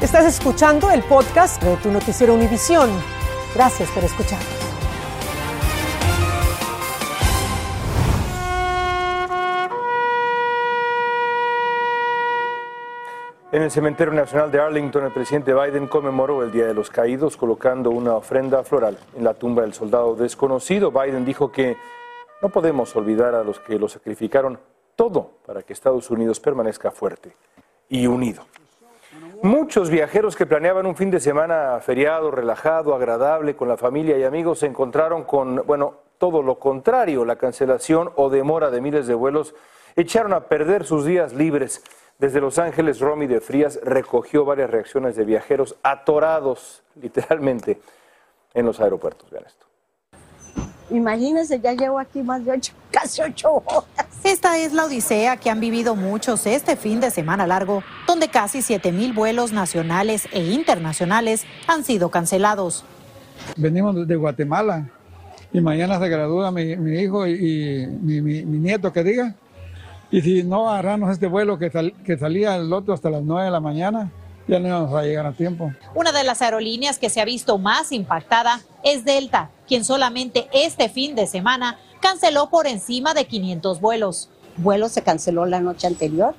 Estás 0.00 0.26
escuchando 0.26 0.90
el 0.90 1.02
podcast 1.02 1.60
de 1.62 1.76
tu 1.78 1.90
noticiero 1.90 2.34
Univisión. 2.34 2.88
Gracias 3.54 3.90
por 3.90 4.04
escuchar. 4.04 4.67
En 13.50 13.62
el 13.62 13.70
Cementerio 13.70 14.12
Nacional 14.12 14.50
de 14.50 14.60
Arlington, 14.60 15.06
el 15.06 15.12
presidente 15.12 15.54
Biden 15.54 15.86
conmemoró 15.86 16.42
el 16.42 16.52
Día 16.52 16.66
de 16.66 16.74
los 16.74 16.90
Caídos 16.90 17.38
colocando 17.38 17.88
una 17.88 18.14
ofrenda 18.14 18.62
floral 18.62 18.98
en 19.16 19.24
la 19.24 19.32
tumba 19.32 19.62
del 19.62 19.72
soldado 19.72 20.14
desconocido. 20.14 20.90
Biden 20.90 21.24
dijo 21.24 21.50
que 21.50 21.78
no 22.42 22.50
podemos 22.50 22.94
olvidar 22.94 23.34
a 23.34 23.42
los 23.42 23.58
que 23.58 23.78
lo 23.78 23.88
sacrificaron 23.88 24.58
todo 24.96 25.30
para 25.46 25.62
que 25.62 25.72
Estados 25.72 26.10
Unidos 26.10 26.40
permanezca 26.40 26.90
fuerte 26.90 27.34
y 27.88 28.06
unido. 28.06 28.44
Muchos 29.42 29.88
viajeros 29.88 30.36
que 30.36 30.44
planeaban 30.44 30.84
un 30.84 30.94
fin 30.94 31.10
de 31.10 31.18
semana 31.18 31.80
feriado, 31.80 32.30
relajado, 32.30 32.94
agradable 32.94 33.56
con 33.56 33.66
la 33.66 33.78
familia 33.78 34.18
y 34.18 34.24
amigos 34.24 34.58
se 34.58 34.66
encontraron 34.66 35.24
con, 35.24 35.64
bueno, 35.66 35.94
todo 36.18 36.42
lo 36.42 36.58
contrario, 36.58 37.24
la 37.24 37.36
cancelación 37.36 38.10
o 38.16 38.28
demora 38.28 38.70
de 38.70 38.82
miles 38.82 39.06
de 39.06 39.14
vuelos 39.14 39.54
echaron 39.96 40.34
a 40.34 40.48
perder 40.48 40.84
sus 40.84 41.06
días 41.06 41.32
libres. 41.32 41.82
Desde 42.18 42.40
Los 42.40 42.58
Ángeles, 42.58 42.98
Romy 42.98 43.28
de 43.28 43.40
Frías 43.40 43.78
recogió 43.84 44.44
varias 44.44 44.68
reacciones 44.68 45.14
de 45.14 45.24
viajeros 45.24 45.76
atorados, 45.84 46.82
literalmente, 47.00 47.80
en 48.54 48.66
los 48.66 48.80
aeropuertos. 48.80 49.30
Vean 49.30 49.44
esto. 49.46 49.66
Imagínense, 50.90 51.60
ya 51.60 51.74
llevo 51.74 52.00
aquí 52.00 52.24
más 52.24 52.44
de 52.44 52.50
ocho, 52.50 52.72
casi 52.90 53.22
ocho 53.22 53.62
horas. 53.64 53.84
Esta 54.24 54.58
es 54.58 54.72
la 54.72 54.86
odisea 54.86 55.36
que 55.36 55.48
han 55.48 55.60
vivido 55.60 55.94
muchos 55.94 56.44
este 56.48 56.74
fin 56.74 56.98
de 56.98 57.12
semana 57.12 57.46
largo, 57.46 57.84
donde 58.08 58.26
casi 58.26 58.62
7 58.62 58.90
mil 58.90 59.12
vuelos 59.12 59.52
nacionales 59.52 60.26
e 60.32 60.42
internacionales 60.42 61.44
han 61.68 61.84
sido 61.84 62.10
cancelados. 62.10 62.84
Venimos 63.56 64.08
de 64.08 64.16
Guatemala 64.16 64.88
y 65.52 65.60
mañana 65.60 66.00
se 66.00 66.08
gradúa 66.08 66.50
mi, 66.50 66.62
hijo 67.00 67.28
y, 67.28 67.86
mi, 68.02 68.20
mi 68.20 68.58
nieto, 68.58 68.92
que 68.92 69.04
diga. 69.04 69.36
Y 70.10 70.22
si 70.22 70.42
no 70.42 70.70
agarramos 70.70 71.10
este 71.10 71.26
vuelo 71.26 71.58
que, 71.58 71.70
que 72.04 72.16
salía 72.16 72.56
el 72.56 72.72
otro 72.72 72.94
hasta 72.94 73.10
las 73.10 73.22
9 73.22 73.44
de 73.44 73.50
la 73.50 73.60
mañana, 73.60 74.10
ya 74.46 74.58
no 74.58 74.68
íbamos 74.68 74.94
a 74.94 75.02
llegar 75.02 75.26
a 75.26 75.32
tiempo. 75.32 75.70
Una 75.94 76.12
de 76.12 76.24
las 76.24 76.40
aerolíneas 76.40 76.98
que 76.98 77.10
se 77.10 77.20
ha 77.20 77.26
visto 77.26 77.58
más 77.58 77.92
impactada 77.92 78.60
es 78.82 79.04
Delta, 79.04 79.50
quien 79.66 79.84
solamente 79.84 80.48
este 80.52 80.88
fin 80.88 81.14
de 81.14 81.26
semana 81.26 81.78
canceló 82.00 82.48
por 82.48 82.66
encima 82.66 83.12
de 83.12 83.26
500 83.26 83.80
vuelos. 83.80 84.30
vuelo 84.56 84.88
se 84.88 85.02
canceló 85.02 85.44
la 85.44 85.60
noche 85.60 85.86
anterior, 85.86 86.34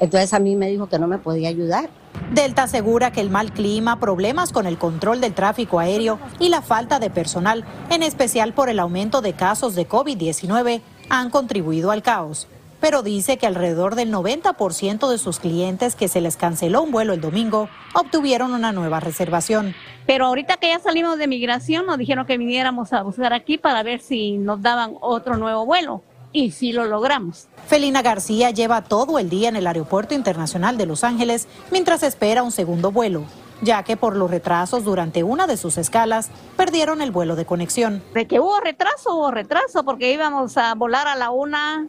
entonces 0.00 0.34
a 0.34 0.40
mí 0.40 0.56
me 0.56 0.68
dijo 0.68 0.88
que 0.88 0.98
no 0.98 1.06
me 1.06 1.18
podía 1.18 1.48
ayudar. 1.48 1.88
Delta 2.32 2.64
asegura 2.64 3.12
que 3.12 3.20
el 3.20 3.30
mal 3.30 3.52
clima, 3.52 4.00
problemas 4.00 4.50
con 4.50 4.66
el 4.66 4.76
control 4.76 5.20
del 5.20 5.34
tráfico 5.34 5.78
aéreo 5.78 6.18
y 6.40 6.48
la 6.48 6.62
falta 6.62 6.98
de 6.98 7.10
personal, 7.10 7.64
en 7.90 8.02
especial 8.02 8.54
por 8.54 8.68
el 8.68 8.80
aumento 8.80 9.20
de 9.20 9.34
casos 9.34 9.76
de 9.76 9.88
COVID-19, 9.88 10.80
han 11.10 11.30
contribuido 11.30 11.92
al 11.92 12.02
caos 12.02 12.48
pero 12.84 13.02
dice 13.02 13.38
que 13.38 13.46
alrededor 13.46 13.94
del 13.94 14.12
90% 14.12 15.08
de 15.08 15.16
sus 15.16 15.40
clientes 15.40 15.94
que 15.94 16.06
se 16.06 16.20
les 16.20 16.36
canceló 16.36 16.82
un 16.82 16.90
vuelo 16.90 17.14
el 17.14 17.20
domingo 17.22 17.70
obtuvieron 17.94 18.52
una 18.52 18.72
nueva 18.72 19.00
reservación. 19.00 19.74
Pero 20.04 20.26
ahorita 20.26 20.58
que 20.58 20.68
ya 20.68 20.78
salimos 20.80 21.16
de 21.16 21.26
migración 21.26 21.86
nos 21.86 21.96
dijeron 21.96 22.26
que 22.26 22.36
viniéramos 22.36 22.92
a 22.92 23.02
buscar 23.02 23.32
aquí 23.32 23.56
para 23.56 23.82
ver 23.82 24.02
si 24.02 24.36
nos 24.36 24.60
daban 24.60 24.98
otro 25.00 25.38
nuevo 25.38 25.64
vuelo. 25.64 26.02
Y 26.30 26.50
sí 26.50 26.72
lo 26.72 26.84
logramos. 26.84 27.48
Felina 27.66 28.02
García 28.02 28.50
lleva 28.50 28.82
todo 28.82 29.18
el 29.18 29.30
día 29.30 29.48
en 29.48 29.56
el 29.56 29.66
Aeropuerto 29.66 30.12
Internacional 30.12 30.76
de 30.76 30.84
Los 30.84 31.04
Ángeles 31.04 31.48
mientras 31.70 32.02
espera 32.02 32.42
un 32.42 32.52
segundo 32.52 32.92
vuelo 32.92 33.24
ya 33.62 33.82
que 33.82 33.96
por 33.96 34.14
los 34.14 34.30
retrasos 34.30 34.84
durante 34.84 35.22
una 35.22 35.46
de 35.46 35.56
sus 35.56 35.78
escalas 35.78 36.28
perdieron 36.56 37.00
el 37.00 37.12
vuelo 37.12 37.34
de 37.34 37.46
conexión. 37.46 38.02
De 38.12 38.26
que 38.26 38.40
hubo 38.40 38.60
retraso, 38.60 39.16
hubo 39.16 39.30
retraso, 39.30 39.84
porque 39.84 40.12
íbamos 40.12 40.58
a 40.58 40.74
volar 40.74 41.08
a 41.08 41.14
la 41.14 41.30
una 41.30 41.88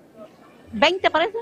20 0.72 1.10
parece. 1.10 1.38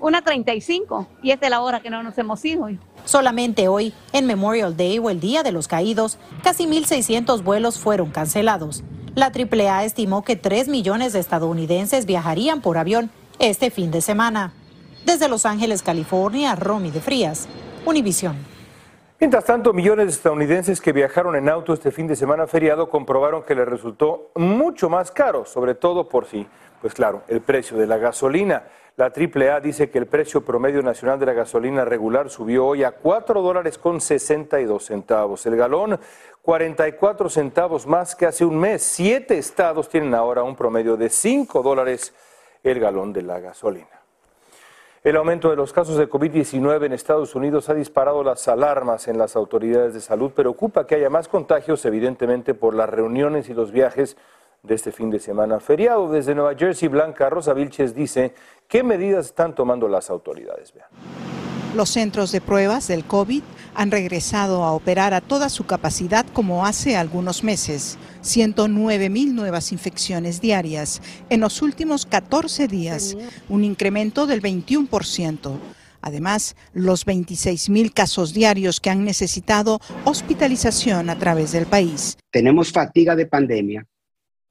Una 0.00 0.22
35 0.22 1.06
y 1.22 1.30
esta 1.30 1.46
es 1.46 1.50
la 1.50 1.60
hora 1.60 1.80
que 1.80 1.88
no 1.88 2.02
nos 2.02 2.18
hemos 2.18 2.44
ido. 2.44 2.68
Solamente 3.04 3.68
hoy, 3.68 3.94
en 4.12 4.26
Memorial 4.26 4.76
Day 4.76 4.98
o 4.98 5.10
el 5.10 5.20
Día 5.20 5.42
de 5.42 5.52
los 5.52 5.68
Caídos, 5.68 6.18
casi 6.42 6.66
1.600 6.66 7.42
vuelos 7.42 7.78
fueron 7.78 8.10
cancelados. 8.10 8.82
La 9.14 9.26
AAA 9.26 9.84
estimó 9.84 10.24
que 10.24 10.36
3 10.36 10.68
millones 10.68 11.12
de 11.12 11.20
estadounidenses 11.20 12.06
viajarían 12.06 12.62
por 12.62 12.78
avión 12.78 13.10
este 13.38 13.70
fin 13.70 13.90
de 13.90 14.00
semana. 14.00 14.52
Desde 15.04 15.28
Los 15.28 15.46
Ángeles, 15.46 15.82
California, 15.82 16.54
Romy 16.56 16.90
de 16.90 17.00
Frías, 17.00 17.48
Univisión. 17.84 18.36
Mientras 19.20 19.44
tanto, 19.44 19.72
millones 19.72 20.06
de 20.06 20.12
estadounidenses 20.12 20.80
que 20.80 20.92
viajaron 20.92 21.36
en 21.36 21.48
auto 21.48 21.72
este 21.72 21.92
fin 21.92 22.08
de 22.08 22.16
semana 22.16 22.48
feriado 22.48 22.88
comprobaron 22.88 23.44
que 23.44 23.54
les 23.54 23.68
resultó 23.68 24.32
mucho 24.34 24.88
más 24.88 25.12
caro, 25.12 25.44
sobre 25.44 25.76
todo 25.76 26.08
por 26.08 26.26
si 26.26 26.46
pues 26.82 26.94
claro, 26.94 27.22
el 27.28 27.40
precio 27.40 27.78
de 27.78 27.86
la 27.86 27.96
gasolina. 27.96 28.64
La 28.96 29.06
AAA 29.06 29.60
dice 29.60 29.88
que 29.88 29.98
el 29.98 30.06
precio 30.06 30.44
promedio 30.44 30.82
nacional 30.82 31.18
de 31.18 31.26
la 31.26 31.32
gasolina 31.32 31.84
regular 31.84 32.28
subió 32.28 32.66
hoy 32.66 32.82
a 32.82 32.90
4 32.90 33.40
dólares 33.40 33.78
con 33.78 34.00
62 34.00 34.84
centavos. 34.84 35.46
El 35.46 35.56
galón, 35.56 35.98
44 36.42 37.30
centavos 37.30 37.86
más 37.86 38.16
que 38.16 38.26
hace 38.26 38.44
un 38.44 38.58
mes. 38.58 38.82
Siete 38.82 39.38
estados 39.38 39.88
tienen 39.88 40.12
ahora 40.12 40.42
un 40.42 40.56
promedio 40.56 40.96
de 40.96 41.08
5 41.08 41.62
dólares 41.62 42.12
el 42.64 42.80
galón 42.80 43.12
de 43.12 43.22
la 43.22 43.38
gasolina. 43.38 44.02
El 45.04 45.16
aumento 45.16 45.50
de 45.50 45.56
los 45.56 45.72
casos 45.72 45.96
de 45.96 46.10
COVID-19 46.10 46.84
en 46.84 46.92
Estados 46.92 47.36
Unidos 47.36 47.68
ha 47.68 47.74
disparado 47.74 48.24
las 48.24 48.46
alarmas 48.48 49.06
en 49.06 49.18
las 49.18 49.36
autoridades 49.36 49.94
de 49.94 50.00
salud. 50.00 50.32
Preocupa 50.32 50.86
que 50.86 50.96
haya 50.96 51.10
más 51.10 51.28
contagios, 51.28 51.84
evidentemente, 51.84 52.54
por 52.54 52.74
las 52.74 52.90
reuniones 52.90 53.48
y 53.48 53.54
los 53.54 53.70
viajes 53.70 54.16
de 54.62 54.76
este 54.76 54.92
fin 54.92 55.10
de 55.10 55.18
semana 55.18 55.58
feriado. 55.58 56.12
Desde 56.12 56.36
Nueva 56.36 56.54
Jersey, 56.54 56.88
Blanca 56.88 57.28
Rosa 57.28 57.52
Vilches 57.52 57.94
dice 57.96 58.32
qué 58.68 58.84
medidas 58.84 59.26
están 59.26 59.56
tomando 59.56 59.88
las 59.88 60.08
autoridades. 60.08 60.72
Vean. 60.72 60.86
Los 61.74 61.90
centros 61.90 62.30
de 62.30 62.40
pruebas 62.40 62.86
del 62.86 63.04
COVID 63.04 63.42
han 63.74 63.90
regresado 63.90 64.62
a 64.62 64.72
operar 64.72 65.14
a 65.14 65.20
toda 65.20 65.48
su 65.48 65.64
capacidad 65.64 66.24
como 66.32 66.64
hace 66.64 66.96
algunos 66.96 67.42
meses. 67.42 67.98
109 68.20 69.10
mil 69.10 69.34
nuevas 69.34 69.72
infecciones 69.72 70.40
diarias 70.40 71.02
en 71.28 71.40
los 71.40 71.60
últimos 71.60 72.06
14 72.06 72.68
días, 72.68 73.16
un 73.48 73.64
incremento 73.64 74.26
del 74.26 74.42
21%. 74.42 75.58
Además, 76.02 76.56
los 76.72 77.04
26 77.04 77.70
mil 77.70 77.92
casos 77.92 78.34
diarios 78.34 78.80
que 78.80 78.90
han 78.90 79.04
necesitado 79.04 79.80
hospitalización 80.04 81.10
a 81.10 81.18
través 81.18 81.52
del 81.52 81.66
país. 81.66 82.18
Tenemos 82.30 82.72
fatiga 82.72 83.16
de 83.16 83.26
pandemia, 83.26 83.86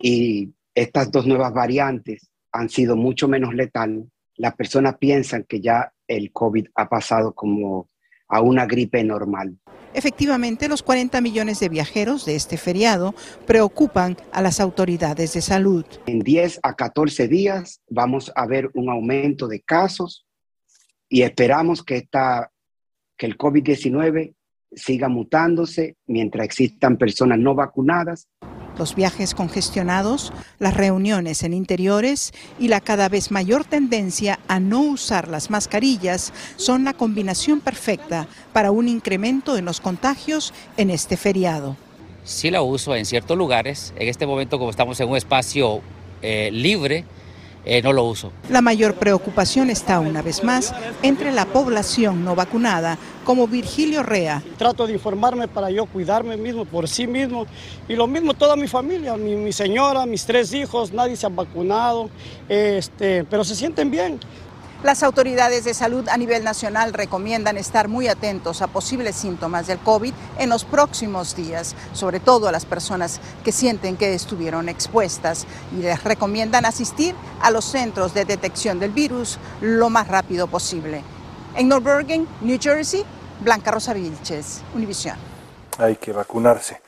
y 0.01 0.53
estas 0.75 1.11
dos 1.11 1.25
nuevas 1.27 1.53
variantes 1.53 2.29
han 2.51 2.69
sido 2.69 2.95
mucho 2.95 3.27
menos 3.27 3.53
letal, 3.53 4.09
las 4.35 4.55
personas 4.55 4.97
piensan 4.97 5.45
que 5.47 5.61
ya 5.61 5.93
el 6.07 6.31
COVID 6.31 6.67
ha 6.75 6.89
pasado 6.89 7.33
como 7.33 7.89
a 8.27 8.41
una 8.41 8.65
gripe 8.65 9.03
normal. 9.03 9.57
Efectivamente, 9.93 10.69
los 10.69 10.83
40 10.83 11.19
millones 11.19 11.59
de 11.59 11.67
viajeros 11.67 12.25
de 12.25 12.35
este 12.35 12.57
feriado 12.57 13.13
preocupan 13.45 14.15
a 14.31 14.41
las 14.41 14.61
autoridades 14.61 15.33
de 15.33 15.41
salud. 15.41 15.85
En 16.05 16.19
10 16.19 16.61
a 16.63 16.73
14 16.73 17.27
días 17.27 17.81
vamos 17.89 18.31
a 18.35 18.45
ver 18.47 18.71
un 18.73 18.89
aumento 18.89 19.49
de 19.49 19.61
casos 19.61 20.25
y 21.09 21.23
esperamos 21.23 21.83
que, 21.83 21.97
esta, 21.97 22.51
que 23.17 23.25
el 23.25 23.37
COVID-19 23.37 24.33
siga 24.73 25.09
mutándose 25.09 25.97
mientras 26.07 26.45
existan 26.45 26.97
personas 26.97 27.37
no 27.39 27.53
vacunadas 27.53 28.29
los 28.77 28.95
viajes 28.95 29.35
congestionados, 29.35 30.33
las 30.59 30.75
reuniones 30.75 31.43
en 31.43 31.53
interiores 31.53 32.33
y 32.59 32.67
la 32.67 32.81
cada 32.81 33.09
vez 33.09 33.31
mayor 33.31 33.65
tendencia 33.65 34.39
a 34.47 34.59
no 34.59 34.81
usar 34.81 35.27
las 35.27 35.49
mascarillas 35.49 36.33
son 36.55 36.83
la 36.83 36.93
combinación 36.93 37.59
perfecta 37.59 38.27
para 38.53 38.71
un 38.71 38.87
incremento 38.87 39.57
en 39.57 39.65
los 39.65 39.81
contagios 39.81 40.53
en 40.77 40.89
este 40.89 41.17
feriado. 41.17 41.77
Sí 42.23 42.51
la 42.51 42.61
uso 42.61 42.95
en 42.95 43.05
ciertos 43.05 43.37
lugares. 43.37 43.93
En 43.97 44.07
este 44.07 44.25
momento, 44.25 44.59
como 44.59 44.69
estamos 44.69 44.99
en 44.99 45.09
un 45.09 45.17
espacio 45.17 45.81
eh, 46.21 46.49
libre, 46.51 47.05
eh, 47.65 47.81
no 47.81 47.93
lo 47.93 48.03
uso. 48.03 48.31
La 48.49 48.61
mayor 48.61 48.95
preocupación 48.95 49.69
está 49.69 49.99
una 49.99 50.21
vez 50.21 50.43
más 50.43 50.73
entre 51.03 51.31
la 51.31 51.45
población 51.45 52.23
no 52.23 52.35
vacunada, 52.35 52.97
como 53.23 53.47
Virgilio 53.47 54.03
Rea. 54.03 54.41
Trato 54.57 54.87
de 54.87 54.93
informarme 54.93 55.47
para 55.47 55.69
yo 55.69 55.85
cuidarme 55.85 56.37
mismo 56.37 56.65
por 56.65 56.87
sí 56.87 57.05
mismo 57.05 57.45
y 57.87 57.95
lo 57.95 58.07
mismo 58.07 58.33
toda 58.33 58.55
mi 58.55 58.67
familia, 58.67 59.15
mi, 59.15 59.51
señora, 59.51 60.05
mis 60.05 60.25
tres 60.25 60.53
hijos, 60.53 60.91
nadie 60.91 61.15
se 61.15 61.25
ha 61.25 61.29
vacunado, 61.29 62.09
este, 62.49 63.23
pero 63.25 63.43
se 63.43 63.55
sienten 63.55 63.91
bien. 63.91 64.19
Las 64.83 65.03
autoridades 65.03 65.63
de 65.63 65.75
salud 65.75 66.09
a 66.09 66.17
nivel 66.17 66.43
nacional 66.43 66.91
recomiendan 66.91 67.55
estar 67.55 67.87
muy 67.87 68.07
atentos 68.07 68.63
a 68.63 68.67
posibles 68.67 69.15
síntomas 69.15 69.67
del 69.67 69.77
COVID 69.77 70.11
en 70.39 70.49
los 70.49 70.65
próximos 70.65 71.35
días, 71.35 71.75
sobre 71.93 72.19
todo 72.19 72.47
a 72.47 72.51
las 72.51 72.65
personas 72.65 73.19
que 73.43 73.51
sienten 73.51 73.95
que 73.95 74.15
estuvieron 74.15 74.69
expuestas 74.69 75.45
y 75.71 75.83
les 75.83 76.03
recomiendan 76.03 76.65
asistir 76.65 77.13
a 77.43 77.51
los 77.51 77.65
centros 77.65 78.15
de 78.15 78.25
detección 78.25 78.79
del 78.79 78.89
virus 78.89 79.37
lo 79.61 79.91
más 79.91 80.07
rápido 80.07 80.47
posible. 80.47 81.03
En 81.55 81.67
North 81.67 81.83
Bergen, 81.83 82.27
New 82.41 82.57
Jersey, 82.59 83.03
Blanca 83.41 83.69
Rosa 83.69 83.93
Vilches, 83.93 84.61
Univisión. 84.73 85.17
Hay 85.77 85.97
que 85.97 86.11
vacunarse. 86.11 86.81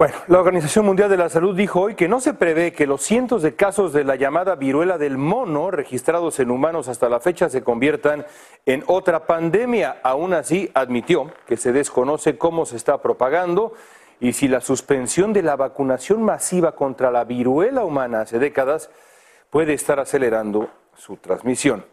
Bueno, 0.00 0.14
la 0.28 0.40
Organización 0.40 0.86
Mundial 0.86 1.10
de 1.10 1.18
la 1.18 1.28
Salud 1.28 1.54
dijo 1.54 1.78
hoy 1.78 1.94
que 1.94 2.08
no 2.08 2.20
se 2.20 2.32
prevé 2.32 2.72
que 2.72 2.86
los 2.86 3.02
cientos 3.02 3.42
de 3.42 3.54
casos 3.54 3.92
de 3.92 4.02
la 4.02 4.16
llamada 4.16 4.54
viruela 4.54 4.96
del 4.96 5.18
mono 5.18 5.70
registrados 5.70 6.40
en 6.40 6.50
humanos 6.50 6.88
hasta 6.88 7.10
la 7.10 7.20
fecha 7.20 7.50
se 7.50 7.62
conviertan 7.62 8.24
en 8.64 8.82
otra 8.86 9.26
pandemia. 9.26 10.00
Aún 10.02 10.32
así, 10.32 10.70
admitió 10.72 11.30
que 11.46 11.58
se 11.58 11.72
desconoce 11.72 12.38
cómo 12.38 12.64
se 12.64 12.76
está 12.76 13.02
propagando 13.02 13.74
y 14.20 14.32
si 14.32 14.48
la 14.48 14.62
suspensión 14.62 15.34
de 15.34 15.42
la 15.42 15.56
vacunación 15.56 16.22
masiva 16.22 16.74
contra 16.74 17.10
la 17.10 17.24
viruela 17.24 17.84
humana 17.84 18.22
hace 18.22 18.38
décadas 18.38 18.88
puede 19.50 19.74
estar 19.74 20.00
acelerando 20.00 20.70
su 20.96 21.18
transmisión. 21.18 21.84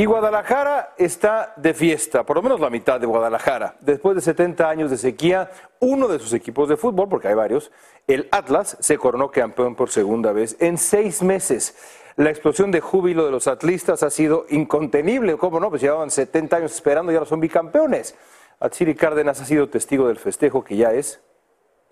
Y 0.00 0.06
Guadalajara 0.06 0.94
está 0.96 1.52
de 1.58 1.74
fiesta, 1.74 2.24
por 2.24 2.36
lo 2.36 2.42
menos 2.42 2.58
la 2.58 2.70
mitad 2.70 2.98
de 2.98 3.04
Guadalajara. 3.04 3.76
Después 3.80 4.16
de 4.16 4.22
70 4.22 4.66
años 4.66 4.90
de 4.90 4.96
sequía, 4.96 5.50
uno 5.78 6.08
de 6.08 6.18
sus 6.18 6.32
equipos 6.32 6.70
de 6.70 6.78
fútbol, 6.78 7.06
porque 7.10 7.28
hay 7.28 7.34
varios, 7.34 7.70
el 8.06 8.26
Atlas, 8.32 8.78
se 8.80 8.96
coronó 8.96 9.30
campeón 9.30 9.74
por 9.74 9.90
segunda 9.90 10.32
vez 10.32 10.56
en 10.58 10.78
seis 10.78 11.22
meses. 11.22 11.76
La 12.16 12.30
explosión 12.30 12.70
de 12.70 12.80
júbilo 12.80 13.26
de 13.26 13.30
los 13.30 13.46
atlistas 13.46 14.02
ha 14.02 14.08
sido 14.08 14.46
incontenible. 14.48 15.36
¿Cómo 15.36 15.60
no? 15.60 15.68
Pues 15.68 15.82
llevaban 15.82 16.10
70 16.10 16.56
años 16.56 16.72
esperando 16.72 17.12
y 17.12 17.16
ahora 17.16 17.28
son 17.28 17.40
bicampeones. 17.40 18.14
Atsiri 18.58 18.94
Cárdenas 18.94 19.42
ha 19.42 19.44
sido 19.44 19.68
testigo 19.68 20.08
del 20.08 20.16
festejo 20.16 20.64
que 20.64 20.78
ya 20.78 20.94
es 20.94 21.20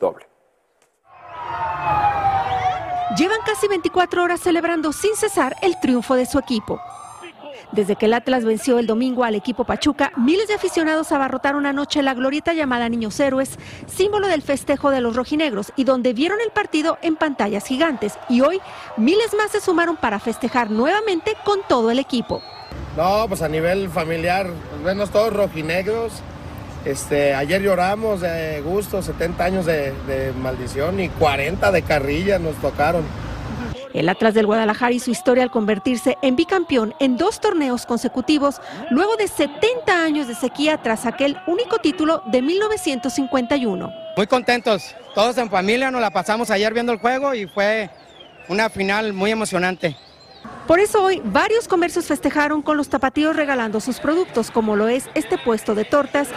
doble. 0.00 0.26
Llevan 3.18 3.40
casi 3.44 3.68
24 3.68 4.22
horas 4.22 4.40
celebrando 4.40 4.94
sin 4.94 5.14
cesar 5.14 5.56
el 5.60 5.78
triunfo 5.78 6.14
de 6.14 6.24
su 6.24 6.38
equipo. 6.38 6.80
Desde 7.72 7.96
que 7.96 8.06
el 8.06 8.14
Atlas 8.14 8.44
venció 8.44 8.78
el 8.78 8.86
domingo 8.86 9.24
al 9.24 9.34
equipo 9.34 9.64
Pachuca, 9.64 10.12
miles 10.16 10.48
de 10.48 10.54
aficionados 10.54 11.12
abarrotaron 11.12 11.66
anoche 11.66 12.02
la 12.02 12.14
glorieta 12.14 12.54
llamada 12.54 12.88
Niños 12.88 13.18
Héroes, 13.20 13.58
símbolo 13.86 14.28
del 14.28 14.42
festejo 14.42 14.90
de 14.90 15.00
los 15.00 15.16
rojinegros 15.16 15.72
y 15.76 15.84
donde 15.84 16.12
vieron 16.12 16.40
el 16.40 16.50
partido 16.50 16.98
en 17.02 17.16
pantallas 17.16 17.66
gigantes. 17.66 18.18
Y 18.28 18.40
hoy 18.40 18.60
miles 18.96 19.34
más 19.36 19.50
se 19.50 19.60
sumaron 19.60 19.96
para 19.96 20.18
festejar 20.18 20.70
nuevamente 20.70 21.34
con 21.44 21.60
todo 21.68 21.90
el 21.90 21.98
equipo. 21.98 22.42
No, 22.96 23.26
pues 23.28 23.42
a 23.42 23.48
nivel 23.48 23.88
familiar, 23.90 24.48
pues 24.82 25.10
todos 25.10 25.32
rojinegros. 25.32 26.12
Este, 26.84 27.34
ayer 27.34 27.60
lloramos 27.60 28.20
de 28.20 28.60
gusto, 28.60 29.02
70 29.02 29.44
años 29.44 29.66
de, 29.66 29.92
de 30.06 30.32
maldición 30.32 31.00
y 31.00 31.08
40 31.08 31.70
de 31.70 31.82
carrilla 31.82 32.38
nos 32.38 32.56
tocaron. 32.56 33.04
El 33.98 34.08
Atlas 34.08 34.32
del 34.32 34.46
Guadalajara 34.46 34.92
y 34.92 35.00
su 35.00 35.10
historia 35.10 35.42
al 35.42 35.50
convertirse 35.50 36.16
en 36.22 36.36
bicampeón 36.36 36.94
en 37.00 37.16
dos 37.16 37.40
torneos 37.40 37.84
consecutivos, 37.84 38.60
luego 38.90 39.16
de 39.16 39.26
70 39.26 40.04
años 40.04 40.28
de 40.28 40.36
sequía 40.36 40.78
tras 40.78 41.04
aquel 41.04 41.36
único 41.48 41.78
título 41.78 42.22
de 42.26 42.40
1951. 42.40 43.92
Muy 44.16 44.26
contentos, 44.28 44.94
todos 45.16 45.36
en 45.38 45.50
familia, 45.50 45.90
nos 45.90 46.00
la 46.00 46.10
pasamos 46.10 46.48
ayer 46.50 46.72
viendo 46.72 46.92
el 46.92 47.00
juego 47.00 47.34
y 47.34 47.46
fue 47.46 47.90
una 48.48 48.70
final 48.70 49.12
muy 49.12 49.32
emocionante. 49.32 49.96
Por 50.68 50.80
eso 50.80 51.02
hoy 51.02 51.22
varios 51.24 51.66
comercios 51.66 52.04
festejaron 52.04 52.60
con 52.60 52.76
los 52.76 52.90
tapatíos 52.90 53.34
regalando 53.34 53.80
sus 53.80 54.00
productos, 54.00 54.50
como 54.50 54.76
lo 54.76 54.86
es 54.86 55.08
este 55.14 55.38
puesto 55.38 55.74
de 55.74 55.86
tortas 55.86 56.28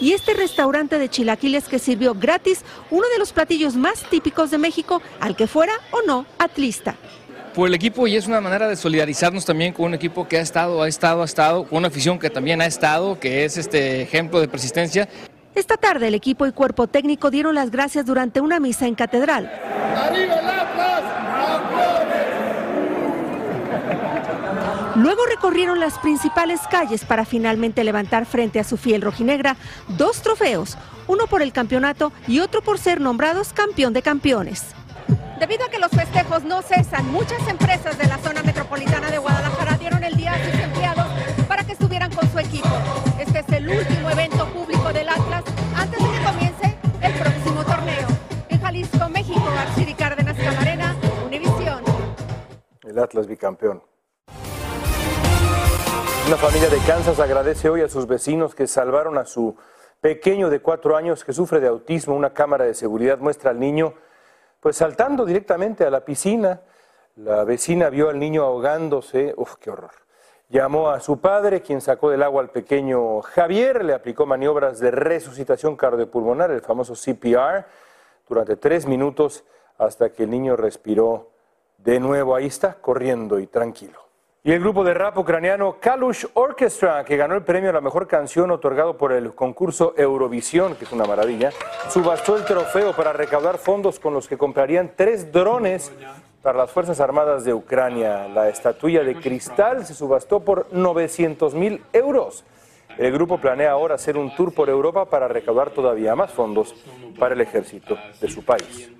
y 0.00 0.14
este 0.14 0.32
restaurante 0.32 0.98
de 0.98 1.10
chilaquiles 1.10 1.68
que 1.68 1.78
sirvió 1.78 2.14
gratis 2.14 2.62
uno 2.90 3.06
de 3.12 3.18
los 3.18 3.34
platillos 3.34 3.76
más 3.76 4.04
típicos 4.08 4.50
de 4.50 4.56
México, 4.56 5.02
al 5.20 5.36
que 5.36 5.46
fuera 5.46 5.74
o 5.90 6.00
no 6.06 6.24
atlista 6.38 6.96
por 7.54 7.68
el 7.68 7.74
equipo 7.74 8.06
y 8.06 8.16
es 8.16 8.26
una 8.26 8.40
manera 8.40 8.68
de 8.68 8.76
solidarizarnos 8.76 9.44
también 9.44 9.72
con 9.72 9.86
un 9.86 9.94
equipo 9.94 10.28
que 10.28 10.38
ha 10.38 10.40
estado, 10.40 10.80
ha 10.80 10.88
estado, 10.88 11.22
ha 11.22 11.24
estado, 11.24 11.64
con 11.64 11.78
una 11.78 11.88
afición 11.88 12.18
que 12.18 12.30
también 12.30 12.62
ha 12.62 12.66
estado, 12.66 13.18
que 13.18 13.44
es 13.44 13.58
este 13.58 14.00
ejemplo 14.00 14.40
de 14.40 14.46
persistencia. 14.46 15.08
Esta 15.56 15.76
tarde 15.76 16.06
el 16.06 16.14
equipo 16.14 16.46
y 16.46 16.52
cuerpo 16.52 16.86
técnico 16.86 17.30
dieron 17.30 17.56
las 17.56 17.72
gracias 17.72 18.06
durante 18.06 18.40
una 18.40 18.60
misa 18.60 18.86
en 18.86 18.94
catedral. 18.94 19.50
Luego 24.98 25.26
recorrieron 25.26 25.78
las 25.78 25.96
principales 26.00 26.60
calles 26.68 27.04
para 27.04 27.24
finalmente 27.24 27.84
levantar 27.84 28.26
frente 28.26 28.58
a 28.58 28.64
su 28.64 28.76
fiel 28.76 29.00
rojinegra 29.00 29.56
dos 29.96 30.22
trofeos, 30.22 30.76
uno 31.06 31.28
por 31.28 31.40
el 31.40 31.52
campeonato 31.52 32.10
y 32.26 32.40
otro 32.40 32.62
por 32.62 32.80
ser 32.80 33.00
nombrados 33.00 33.52
campeón 33.52 33.92
de 33.92 34.02
campeones. 34.02 34.74
Debido 35.38 35.66
a 35.66 35.70
que 35.70 35.78
los 35.78 35.92
festejos 35.92 36.42
no 36.42 36.62
cesan, 36.62 37.12
muchas 37.12 37.46
empresas 37.46 37.96
de 37.96 38.08
la 38.08 38.18
zona 38.18 38.42
metropolitana 38.42 39.08
de 39.08 39.18
Guadalajara 39.18 39.78
dieron 39.78 40.02
el 40.02 40.16
día 40.16 40.32
a 40.32 40.44
sus 40.44 40.60
empleados 40.60 41.06
para 41.46 41.62
que 41.62 41.74
estuvieran 41.74 42.12
con 42.12 42.28
su 42.32 42.40
equipo. 42.40 42.68
Este 43.20 43.38
es 43.38 43.48
el 43.50 43.68
último 43.68 44.10
evento 44.10 44.46
público 44.46 44.92
del 44.92 45.08
Atlas 45.08 45.44
antes 45.76 46.02
de 46.02 46.10
que 46.10 46.24
comience 46.24 46.78
el 47.02 47.12
próximo 47.14 47.64
torneo. 47.64 48.08
En 48.48 48.60
Jalisco, 48.60 49.08
México, 49.10 49.48
Archiri 49.56 49.94
Cárdenas 49.94 50.36
Camarena, 50.36 50.96
Univisión. 51.24 51.84
El 52.82 52.98
Atlas 52.98 53.28
bicampeón. 53.28 53.80
Una 56.28 56.36
familia 56.36 56.68
de 56.68 56.76
Kansas 56.86 57.20
agradece 57.20 57.70
hoy 57.70 57.80
a 57.80 57.88
sus 57.88 58.06
vecinos 58.06 58.54
que 58.54 58.66
salvaron 58.66 59.16
a 59.16 59.24
su 59.24 59.56
pequeño 59.98 60.50
de 60.50 60.60
cuatro 60.60 60.94
años 60.94 61.24
que 61.24 61.32
sufre 61.32 61.58
de 61.58 61.68
autismo. 61.68 62.14
Una 62.14 62.34
cámara 62.34 62.66
de 62.66 62.74
seguridad 62.74 63.16
muestra 63.16 63.50
al 63.50 63.58
niño 63.58 63.94
pues 64.60 64.76
saltando 64.76 65.24
directamente 65.24 65.86
a 65.86 65.90
la 65.90 66.04
piscina. 66.04 66.60
La 67.16 67.44
vecina 67.44 67.88
vio 67.88 68.10
al 68.10 68.18
niño 68.18 68.42
ahogándose. 68.42 69.32
Uf, 69.38 69.54
qué 69.54 69.70
horror. 69.70 69.92
Llamó 70.50 70.90
a 70.90 71.00
su 71.00 71.18
padre, 71.18 71.62
quien 71.62 71.80
sacó 71.80 72.10
del 72.10 72.22
agua 72.22 72.42
al 72.42 72.50
pequeño 72.50 73.22
Javier, 73.22 73.82
le 73.82 73.94
aplicó 73.94 74.26
maniobras 74.26 74.80
de 74.80 74.90
resucitación 74.90 75.76
cardiopulmonar, 75.76 76.50
el 76.50 76.60
famoso 76.60 76.92
CPR, 76.92 77.64
durante 78.28 78.56
tres 78.56 78.84
minutos 78.84 79.44
hasta 79.78 80.10
que 80.10 80.24
el 80.24 80.30
niño 80.30 80.56
respiró 80.56 81.30
de 81.78 81.98
nuevo. 82.00 82.34
Ahí 82.34 82.48
está, 82.48 82.74
corriendo 82.74 83.38
y 83.38 83.46
tranquilo. 83.46 84.07
Y 84.48 84.52
el 84.52 84.60
grupo 84.60 84.82
de 84.82 84.94
rap 84.94 85.18
ucraniano 85.18 85.76
Kalush 85.78 86.24
Orchestra, 86.32 87.04
que 87.04 87.18
ganó 87.18 87.34
el 87.34 87.42
premio 87.42 87.68
a 87.68 87.72
la 87.74 87.82
mejor 87.82 88.08
canción 88.08 88.50
otorgado 88.50 88.96
por 88.96 89.12
el 89.12 89.34
concurso 89.34 89.92
Eurovisión, 89.94 90.74
que 90.74 90.86
es 90.86 90.92
una 90.92 91.04
maravilla, 91.04 91.50
subastó 91.90 92.34
el 92.34 92.46
trofeo 92.46 92.96
para 92.96 93.12
recaudar 93.12 93.58
fondos 93.58 94.00
con 94.00 94.14
los 94.14 94.26
que 94.26 94.38
comprarían 94.38 94.92
tres 94.96 95.30
drones 95.30 95.92
para 96.40 96.56
las 96.56 96.70
Fuerzas 96.70 96.98
Armadas 96.98 97.44
de 97.44 97.52
Ucrania. 97.52 98.26
La 98.26 98.48
estatuilla 98.48 99.04
de 99.04 99.16
cristal 99.16 99.84
se 99.84 99.92
subastó 99.92 100.40
por 100.40 100.72
900 100.72 101.52
mil 101.52 101.84
euros. 101.92 102.42
El 102.96 103.12
grupo 103.12 103.36
planea 103.36 103.72
ahora 103.72 103.96
hacer 103.96 104.16
un 104.16 104.34
tour 104.34 104.54
por 104.54 104.70
Europa 104.70 105.04
para 105.04 105.28
recaudar 105.28 105.72
todavía 105.72 106.16
más 106.16 106.32
fondos 106.32 106.74
para 107.18 107.34
el 107.34 107.42
ejército 107.42 107.98
de 108.18 108.30
su 108.30 108.42
país. 108.42 108.90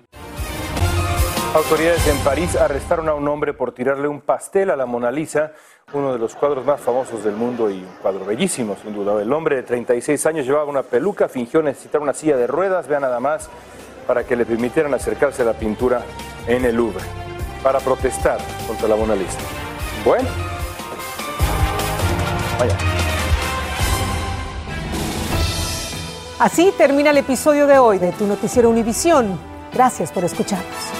Autoridades 1.55 2.07
en 2.07 2.17
París 2.19 2.55
arrestaron 2.55 3.09
a 3.09 3.15
un 3.15 3.27
hombre 3.27 3.53
por 3.53 3.71
tirarle 3.71 4.07
un 4.07 4.21
pastel 4.21 4.69
a 4.69 4.75
la 4.75 4.85
Mona 4.85 5.09
Lisa, 5.09 5.51
uno 5.93 6.13
de 6.13 6.19
los 6.19 6.35
cuadros 6.35 6.63
más 6.63 6.79
famosos 6.79 7.23
del 7.23 7.35
mundo 7.35 7.71
y 7.71 7.79
un 7.79 7.89
cuadro 8.03 8.23
bellísimo, 8.23 8.77
sin 8.83 8.93
duda. 8.93 9.19
El 9.19 9.33
hombre 9.33 9.55
de 9.55 9.63
36 9.63 10.27
años 10.27 10.45
llevaba 10.45 10.65
una 10.65 10.83
peluca, 10.83 11.27
fingió 11.27 11.63
necesitar 11.63 12.01
una 12.01 12.13
silla 12.13 12.37
de 12.37 12.45
ruedas, 12.45 12.87
vean 12.87 13.01
nada 13.01 13.19
más, 13.19 13.49
para 14.05 14.23
que 14.25 14.35
le 14.35 14.45
permitieran 14.45 14.93
acercarse 14.93 15.41
a 15.41 15.45
la 15.45 15.53
pintura 15.53 16.03
en 16.45 16.65
el 16.65 16.75
Louvre, 16.75 17.03
para 17.63 17.79
protestar 17.79 18.37
contra 18.67 18.87
la 18.87 18.95
Mona 18.95 19.15
Lisa. 19.15 19.39
Bueno, 20.05 20.29
vaya. 22.59 22.77
Así 26.37 26.71
termina 26.77 27.09
el 27.09 27.17
episodio 27.17 27.65
de 27.65 27.79
hoy 27.79 27.97
de 27.97 28.11
Tu 28.11 28.27
Noticiero 28.27 28.69
Univisión. 28.69 29.39
Gracias 29.73 30.11
por 30.11 30.23
escucharnos. 30.23 30.98